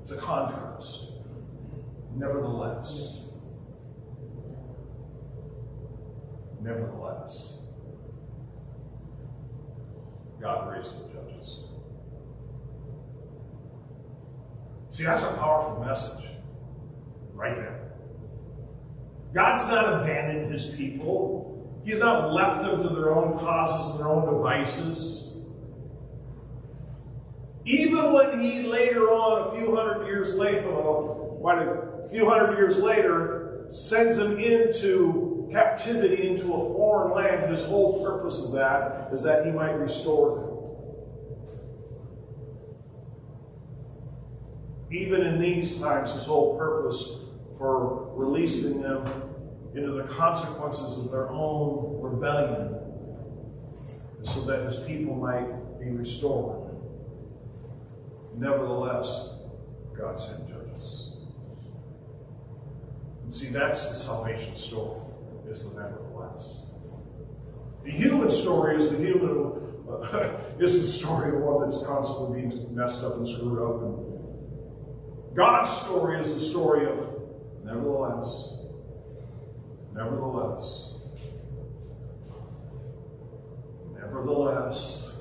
It's 0.00 0.12
a 0.12 0.16
contrast. 0.16 1.10
Nevertheless. 2.14 3.23
Nevertheless, 6.64 7.58
God 10.40 10.72
raised 10.72 10.92
the 10.98 11.12
judges. 11.12 11.64
See, 14.88 15.04
that's 15.04 15.24
a 15.24 15.32
powerful 15.34 15.84
message 15.84 16.24
right 17.34 17.54
there. 17.54 17.92
God's 19.34 19.68
not 19.68 20.00
abandoned 20.00 20.50
his 20.50 20.68
people. 20.68 21.82
He's 21.84 21.98
not 21.98 22.32
left 22.32 22.62
them 22.62 22.82
to 22.82 22.94
their 22.94 23.14
own 23.14 23.38
causes, 23.38 23.90
and 23.90 24.00
their 24.00 24.08
own 24.08 24.24
devices. 24.32 25.44
Even 27.66 28.10
when 28.14 28.40
he 28.40 28.62
later 28.62 29.10
on, 29.10 29.48
a 29.48 29.60
few 29.60 29.76
hundred 29.76 30.06
years 30.06 30.34
later, 30.34 30.70
well, 30.70 31.36
quite 31.42 31.58
a 31.58 32.08
few 32.08 32.26
hundred 32.26 32.56
years 32.56 32.78
later, 32.78 33.66
sends 33.68 34.16
them 34.16 34.38
into 34.38 35.33
captivity 35.54 36.26
into 36.28 36.52
a 36.52 36.74
foreign 36.74 37.14
land, 37.14 37.48
his 37.48 37.64
whole 37.64 38.04
purpose 38.04 38.44
of 38.44 38.52
that 38.52 39.08
is 39.12 39.22
that 39.22 39.46
he 39.46 39.52
might 39.52 39.74
restore 39.74 40.36
them. 40.36 40.50
Even 44.90 45.22
in 45.22 45.40
these 45.40 45.78
times, 45.78 46.12
his 46.12 46.24
whole 46.24 46.58
purpose 46.58 47.20
for 47.56 48.12
releasing 48.16 48.82
them 48.82 49.06
into 49.76 49.92
the 49.92 50.02
consequences 50.04 50.98
of 50.98 51.12
their 51.12 51.30
own 51.30 52.00
rebellion 52.00 52.76
so 54.24 54.40
that 54.40 54.64
his 54.64 54.76
people 54.86 55.14
might 55.14 55.78
be 55.78 55.90
restored. 55.90 56.68
Nevertheless, 58.36 59.34
God 59.96 60.18
sent 60.18 60.48
judges. 60.48 61.10
And 63.22 63.32
see, 63.32 63.50
that's 63.50 63.88
the 63.88 63.94
salvation 63.94 64.56
story 64.56 65.03
is 65.54 65.62
the 65.62 65.80
nevertheless. 65.80 66.72
The 67.84 67.92
human 67.92 68.28
story 68.28 68.76
is 68.76 68.90
the 68.90 68.96
human 68.98 69.52
is 70.58 70.82
the 70.82 70.88
story 70.88 71.34
of 71.34 71.42
one 71.42 71.62
that's 71.62 71.86
constantly 71.86 72.42
being 72.42 72.74
messed 72.74 73.04
up 73.04 73.16
and 73.16 73.28
screwed 73.28 73.62
up. 73.62 73.82
And 73.82 75.36
God's 75.36 75.70
story 75.70 76.18
is 76.18 76.34
the 76.34 76.40
story 76.40 76.86
of 76.90 76.98
nevertheless, 77.64 78.58
nevertheless, 79.92 80.94
nevertheless. 83.94 85.16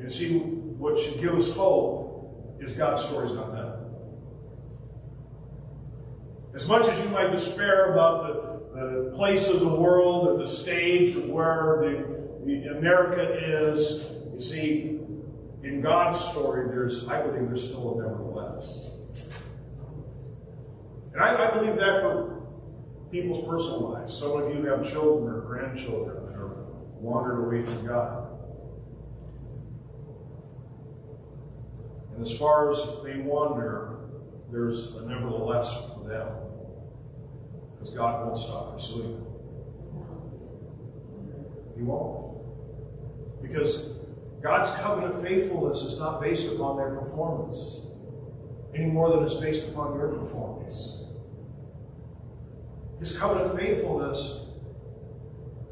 You 0.00 0.08
see, 0.08 0.38
what 0.38 0.98
should 0.98 1.20
give 1.20 1.34
us 1.34 1.54
hope 1.54 2.56
is 2.60 2.72
God's 2.72 3.04
story 3.04 3.26
is 3.26 3.34
not 3.34 3.52
done. 3.52 3.67
As 6.54 6.66
much 6.66 6.86
as 6.88 7.02
you 7.04 7.10
might 7.10 7.30
despair 7.30 7.92
about 7.92 8.72
the, 8.74 8.80
the 8.80 9.16
place 9.16 9.48
of 9.48 9.60
the 9.60 9.68
world 9.68 10.28
or 10.28 10.38
the 10.38 10.46
stage 10.46 11.14
of 11.14 11.28
where 11.28 11.78
the, 11.82 12.44
the 12.46 12.78
America 12.78 13.22
is, 13.22 14.04
you 14.32 14.40
see, 14.40 15.00
in 15.62 15.80
God's 15.80 16.18
story, 16.18 16.68
there's, 16.68 17.06
I 17.08 17.20
believe 17.20 17.46
there's 17.46 17.68
still 17.68 17.98
a 17.98 18.02
nevertheless. 18.02 18.92
And 21.12 21.22
I, 21.22 21.48
I 21.48 21.58
believe 21.58 21.76
that 21.76 22.00
for 22.00 22.38
people's 23.10 23.46
personal 23.46 23.90
lives. 23.90 24.16
Some 24.16 24.42
of 24.42 24.54
you 24.54 24.64
have 24.66 24.88
children 24.88 25.34
or 25.34 25.40
grandchildren 25.40 26.26
that 26.26 26.34
are 26.34 26.64
wandered 27.00 27.44
away 27.44 27.62
from 27.62 27.86
God. 27.86 28.24
And 32.14 32.26
as 32.26 32.36
far 32.36 32.70
as 32.70 32.78
they 33.04 33.18
wander, 33.18 33.97
there's 34.50 34.94
a 34.96 35.02
nevertheless 35.02 35.92
for 35.92 36.08
them 36.08 36.28
because 37.74 37.94
God 37.94 38.26
won't 38.26 38.38
stop 38.38 38.74
pursuing 38.74 39.12
them. 39.12 39.26
He 41.76 41.82
won't. 41.82 43.42
Because 43.42 43.92
God's 44.42 44.70
covenant 44.80 45.22
faithfulness 45.22 45.82
is 45.82 45.98
not 45.98 46.20
based 46.20 46.52
upon 46.52 46.76
their 46.76 46.94
performance 46.96 47.86
any 48.74 48.86
more 48.86 49.10
than 49.10 49.24
it's 49.24 49.34
based 49.34 49.68
upon 49.68 49.94
your 49.94 50.08
performance. 50.08 51.04
His 52.98 53.16
covenant 53.16 53.58
faithfulness, 53.58 54.48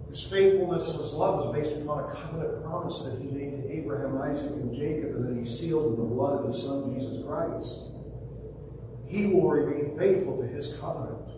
his 0.09 0.23
faithfulness 0.23 0.89
and 0.91 0.99
his 0.99 1.13
love 1.13 1.45
is 1.45 1.63
based 1.63 1.81
upon 1.81 2.05
a 2.05 2.15
covenant 2.15 2.65
promise 2.65 3.03
that 3.03 3.21
he 3.21 3.29
made 3.29 3.63
to 3.63 3.73
Abraham, 3.73 4.21
Isaac, 4.23 4.53
and 4.53 4.75
Jacob, 4.75 5.17
and 5.17 5.29
then 5.29 5.39
he 5.39 5.45
sealed 5.45 5.95
in 5.95 5.97
the 5.97 6.15
blood 6.15 6.41
of 6.41 6.47
his 6.47 6.63
son 6.63 6.95
Jesus 6.95 7.25
Christ. 7.25 7.96
He 9.09 9.27
will 9.27 9.49
remain 9.49 9.97
faithful 9.97 10.39
to 10.39 10.47
his 10.47 10.77
covenant. 10.77 11.31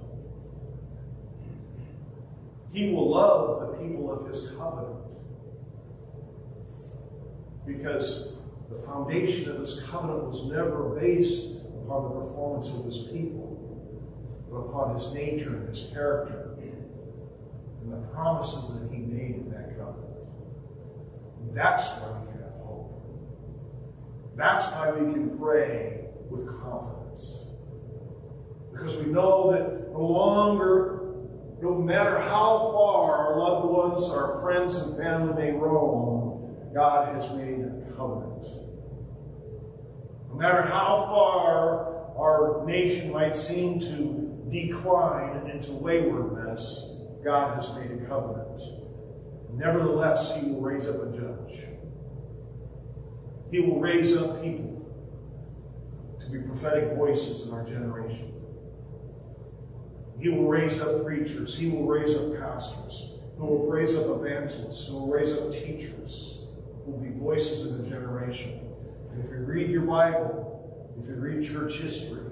He 2.73 2.93
will 2.93 3.11
love 3.11 3.61
the 3.61 3.79
people 3.79 4.13
of 4.13 4.29
his 4.29 4.51
covenant. 4.51 5.15
Because 7.67 8.39
the 8.71 8.77
foundation 8.77 9.51
of 9.51 9.61
his 9.61 9.83
covenant 9.83 10.25
was 10.25 10.47
never 10.47 10.99
based 10.99 11.57
upon 11.85 12.05
the 12.05 12.21
performance 12.21 12.69
of 12.71 12.85
his 12.85 12.99
people, 12.99 13.57
but 14.51 14.57
upon 14.59 14.95
his 14.95 15.13
nature 15.15 15.57
and 15.57 15.69
his 15.69 15.89
character 15.93 16.49
and 17.83 18.05
the 18.05 18.07
promises 18.09 18.81
that 18.81 18.93
he 18.93 18.99
made 18.99 19.37
in 19.37 19.51
that 19.51 19.79
covenant. 19.79 20.29
That's 21.55 22.01
why 22.01 22.21
we 22.21 22.33
can 22.33 22.43
have 22.43 22.53
hope. 22.65 23.03
That's 24.37 24.71
why 24.73 24.93
we 24.93 25.13
can 25.13 25.39
pray 25.39 26.05
with 26.29 26.47
confidence. 26.61 27.48
Because 28.79 28.97
we 28.97 29.07
know 29.07 29.51
that 29.51 29.91
no 29.93 30.01
longer 30.01 30.99
no 31.61 31.75
matter 31.75 32.21
how 32.21 32.71
far 32.73 33.17
our 33.17 33.39
loved 33.39 33.69
ones, 33.69 34.09
our 34.11 34.41
friends, 34.41 34.77
and 34.77 34.97
family 34.97 35.35
may 35.35 35.51
roam, 35.51 36.57
God 36.73 37.13
has 37.15 37.29
made 37.33 37.59
a 37.59 37.97
covenant. 37.97 38.47
No 40.29 40.35
matter 40.37 40.63
how 40.63 41.07
far 41.09 42.17
our 42.17 42.65
nation 42.65 43.13
might 43.13 43.35
seem 43.35 43.81
to 43.81 44.47
decline 44.49 45.51
into 45.51 45.73
waywardness, 45.73 47.03
God 47.25 47.57
has 47.57 47.75
made 47.75 47.91
a 47.91 48.07
covenant. 48.07 48.61
Nevertheless, 49.53 50.41
he 50.41 50.53
will 50.53 50.61
raise 50.61 50.87
up 50.87 51.03
a 51.03 51.07
judge. 51.07 51.65
He 53.51 53.59
will 53.59 53.81
raise 53.81 54.17
up 54.17 54.41
people 54.41 54.87
to 56.21 56.31
be 56.31 56.39
prophetic 56.39 56.97
voices 56.97 57.49
in 57.49 57.55
our 57.55 57.65
generation. 57.65 58.38
He 60.21 60.29
will 60.29 60.49
raise 60.49 60.81
up 60.81 61.05
preachers. 61.05 61.57
He 61.57 61.71
will 61.71 61.87
raise 61.87 62.15
up 62.17 62.39
pastors. 62.39 63.13
He 63.37 63.41
will 63.41 63.67
raise 63.67 63.97
up 63.97 64.21
evangelists. 64.21 64.87
He 64.89 64.93
will 64.93 65.07
raise 65.07 65.37
up 65.37 65.53
teachers 65.53 66.41
who 66.85 66.93
will 66.93 67.01
be 67.01 67.11
voices 67.11 67.67
in 67.67 67.83
the 67.83 67.89
generation. 67.89 68.61
And 69.13 69.25
if 69.25 69.31
you 69.31 69.39
read 69.39 69.71
your 69.71 69.83
Bible, 69.83 70.97
if 71.01 71.09
you 71.09 71.15
read 71.15 71.47
church 71.47 71.79
history, 71.79 72.23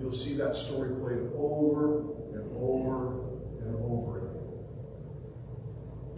you'll 0.00 0.12
see 0.12 0.34
that 0.36 0.54
story 0.54 0.90
played 0.94 1.32
over 1.36 2.00
and 2.32 2.56
over 2.56 3.30
and 3.60 3.74
over 3.76 4.18
again. 4.18 4.42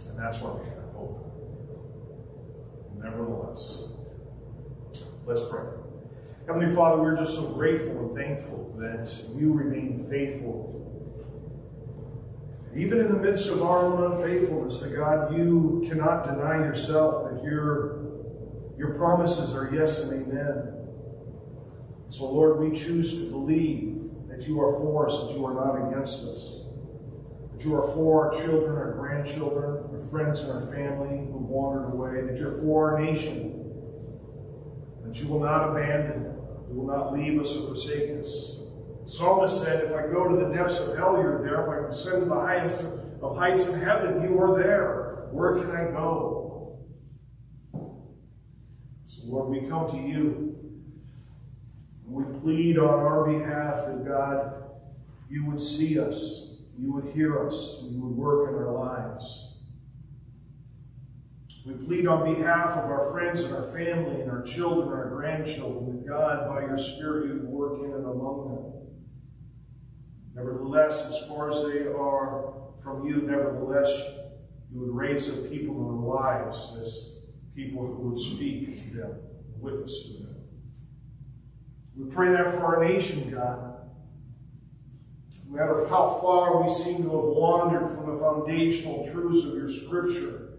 And 0.09 0.19
that's 0.19 0.39
why 0.41 0.51
we 0.51 0.65
have 0.69 0.93
hope. 0.93 1.21
Nevertheless, 2.97 3.83
let's 5.25 5.41
pray. 5.49 5.63
Heavenly 6.45 6.73
Father, 6.75 7.01
we're 7.01 7.17
just 7.17 7.33
so 7.33 7.49
grateful 7.53 7.97
and 7.97 8.15
thankful 8.15 8.75
that 8.77 9.11
you 9.35 9.51
remain 9.51 10.05
faithful. 10.09 10.84
Even 12.75 12.99
in 12.99 13.07
the 13.11 13.17
midst 13.17 13.49
of 13.49 13.61
our 13.61 13.85
own 13.85 14.13
unfaithfulness, 14.13 14.81
that 14.81 14.95
God, 14.95 15.35
you 15.35 15.85
cannot 15.87 16.25
deny 16.25 16.57
yourself, 16.57 17.31
that 17.31 17.43
your, 17.43 18.05
your 18.77 18.95
promises 18.95 19.55
are 19.55 19.73
yes 19.73 20.03
and 20.03 20.27
amen. 20.27 20.73
So, 22.09 22.31
Lord, 22.31 22.59
we 22.59 22.77
choose 22.77 23.21
to 23.21 23.31
believe 23.31 24.11
that 24.27 24.47
you 24.47 24.61
are 24.61 24.77
for 24.79 25.07
us, 25.07 25.27
that 25.27 25.37
you 25.37 25.45
are 25.45 25.53
not 25.53 25.89
against 25.89 26.25
us. 26.25 26.65
That 27.53 27.63
you 27.63 27.75
are 27.75 27.87
for 27.93 28.27
our 28.27 28.41
children, 28.41 28.75
our 28.75 28.93
grandchildren, 28.93 29.85
our 29.93 30.09
friends, 30.09 30.41
and 30.41 30.51
our 30.51 30.73
family 30.73 31.25
who've 31.31 31.41
wandered 31.41 31.93
away. 31.93 32.21
That 32.27 32.37
you're 32.37 32.61
for 32.61 32.91
our 32.93 32.99
nation. 33.01 33.71
That 35.05 35.21
you 35.21 35.29
will 35.29 35.39
not 35.39 35.69
abandon 35.69 36.35
you 36.75 36.81
will 36.81 36.87
not 36.87 37.13
leave 37.13 37.39
us 37.39 37.55
or 37.55 37.67
forsake 37.67 38.19
us. 38.19 38.59
The 39.05 39.11
psalmist 39.11 39.61
said, 39.61 39.83
If 39.83 39.93
I 39.93 40.07
go 40.07 40.27
to 40.27 40.35
the 40.35 40.51
depths 40.51 40.79
of 40.79 40.97
hell, 40.97 41.21
you're 41.21 41.43
there. 41.43 41.61
If 41.61 41.69
I 41.69 41.89
ascend 41.89 42.23
to 42.23 42.25
the 42.25 42.33
highest 42.33 42.85
of 43.21 43.37
heights 43.37 43.69
in 43.69 43.79
heaven, 43.79 44.23
you 44.23 44.41
are 44.41 44.57
there. 44.57 45.27
Where 45.31 45.53
can 45.53 45.69
I 45.69 45.91
go? 45.91 46.79
So, 49.05 49.27
Lord, 49.27 49.49
we 49.49 49.69
come 49.69 49.87
to 49.91 49.97
you. 49.97 50.57
We 52.07 52.23
plead 52.39 52.79
on 52.79 52.87
our 52.87 53.31
behalf 53.31 53.85
that 53.85 54.07
God, 54.07 54.63
you 55.29 55.45
would 55.45 55.59
see 55.59 55.99
us, 55.99 56.63
you 56.75 56.91
would 56.93 57.13
hear 57.13 57.45
us, 57.45 57.85
you 57.87 58.01
would 58.01 58.17
work 58.17 58.49
in 58.49 58.55
our 58.55 58.73
lives. 58.73 59.59
We 61.63 61.73
plead 61.73 62.07
on 62.07 62.33
behalf 62.33 62.71
of 62.71 62.89
our 62.89 63.11
friends 63.11 63.43
and 63.43 63.55
our 63.55 63.71
family 63.71 64.21
and 64.21 64.31
our 64.31 64.41
children, 64.41 64.87
our 64.89 65.09
grandchildren, 65.09 65.95
that 65.95 66.07
God, 66.07 66.47
by 66.47 66.61
your 66.61 66.77
Spirit, 66.77 67.27
you 67.27 67.33
would 67.33 67.47
work 67.47 67.79
in 67.83 67.91
and 67.91 68.05
among 68.05 68.49
them. 68.49 68.84
Nevertheless, 70.35 71.07
as 71.07 71.27
far 71.29 71.49
as 71.49 71.63
they 71.63 71.87
are 71.87 72.53
from 72.83 73.07
you, 73.07 73.21
nevertheless, 73.21 74.17
you 74.71 74.81
would 74.81 74.93
raise 74.93 75.29
up 75.29 75.49
people 75.49 75.75
in 75.75 75.85
their 75.85 76.13
lives 76.13 76.77
as 76.81 77.13
people 77.55 77.87
who 77.87 78.09
would 78.09 78.19
speak 78.19 78.83
to 78.83 78.97
them, 78.97 79.19
witness 79.57 80.07
to 80.07 80.23
them. 80.23 80.35
We 81.95 82.11
pray 82.13 82.33
that 82.33 82.53
for 82.53 82.75
our 82.75 82.83
nation, 82.83 83.31
God. 83.31 83.75
No 85.47 85.55
matter 85.55 85.87
how 85.87 86.19
far 86.21 86.61
we 86.61 86.69
seem 86.69 86.97
to 86.97 87.03
have 87.03 87.09
wandered 87.09 87.87
from 87.87 88.13
the 88.13 88.19
foundational 88.19 89.09
truths 89.09 89.45
of 89.47 89.55
your 89.55 89.69
scripture, 89.69 90.49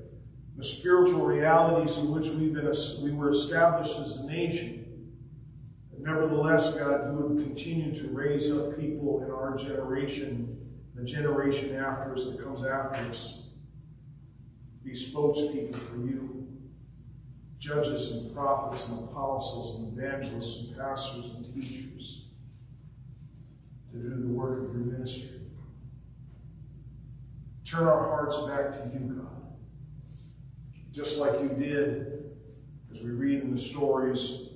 the 0.56 0.64
spiritual 0.64 1.26
realities 1.26 1.98
in 1.98 2.10
which 2.10 2.30
we've 2.30 2.54
been, 2.54 2.72
we 3.02 3.10
were 3.10 3.30
established 3.30 3.98
as 3.98 4.16
a 4.16 4.26
nation. 4.26 4.85
Nevertheless, 6.06 6.76
God, 6.76 7.10
you 7.10 7.18
would 7.18 7.44
continue 7.44 7.92
to 7.92 8.08
raise 8.10 8.52
up 8.52 8.78
people 8.78 9.24
in 9.24 9.30
our 9.32 9.56
generation, 9.56 10.56
the 10.94 11.04
generation 11.04 11.74
after 11.74 12.12
us 12.12 12.30
that 12.30 12.44
comes 12.44 12.64
after 12.64 13.00
us, 13.10 13.48
be 14.84 14.92
spokespeople 14.92 15.74
for 15.74 15.96
you, 15.96 16.46
judges 17.58 18.12
and 18.12 18.32
prophets 18.32 18.88
and 18.88 19.08
apostles 19.08 19.80
and 19.80 19.98
evangelists 19.98 20.68
and 20.68 20.78
pastors 20.78 21.24
and 21.34 21.52
teachers 21.52 22.28
to 23.90 23.98
do 23.98 24.10
the 24.10 24.28
work 24.28 24.60
of 24.60 24.76
your 24.76 24.84
ministry. 24.84 25.40
Turn 27.64 27.88
our 27.88 28.08
hearts 28.08 28.40
back 28.42 28.70
to 28.74 28.96
you, 28.96 29.12
God 29.12 29.36
just 30.92 31.18
like 31.18 31.34
you 31.42 31.48
did 31.48 32.24
as 32.90 33.02
we 33.02 33.10
read 33.10 33.42
in 33.42 33.50
the 33.50 33.60
stories 33.60 34.48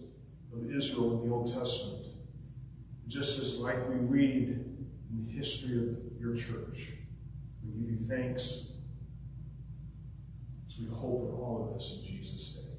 of 0.53 0.74
Israel 0.74 1.20
in 1.22 1.28
the 1.28 1.34
Old 1.34 1.53
Testament, 1.53 2.07
just 3.07 3.38
as 3.40 3.59
like 3.59 3.88
we 3.88 3.96
read 3.96 4.48
in 4.48 5.26
the 5.26 5.32
history 5.32 5.78
of 5.78 6.20
your 6.20 6.34
church. 6.34 6.92
We 7.64 7.80
give 7.80 7.90
you 7.90 7.98
thanks 7.98 8.72
as 10.66 10.78
we 10.78 10.86
hope 10.86 11.28
in 11.28 11.34
all 11.34 11.68
of 11.68 11.74
this 11.74 12.01
in 12.01 12.16
Jesus' 12.16 12.57
name. 12.57 12.70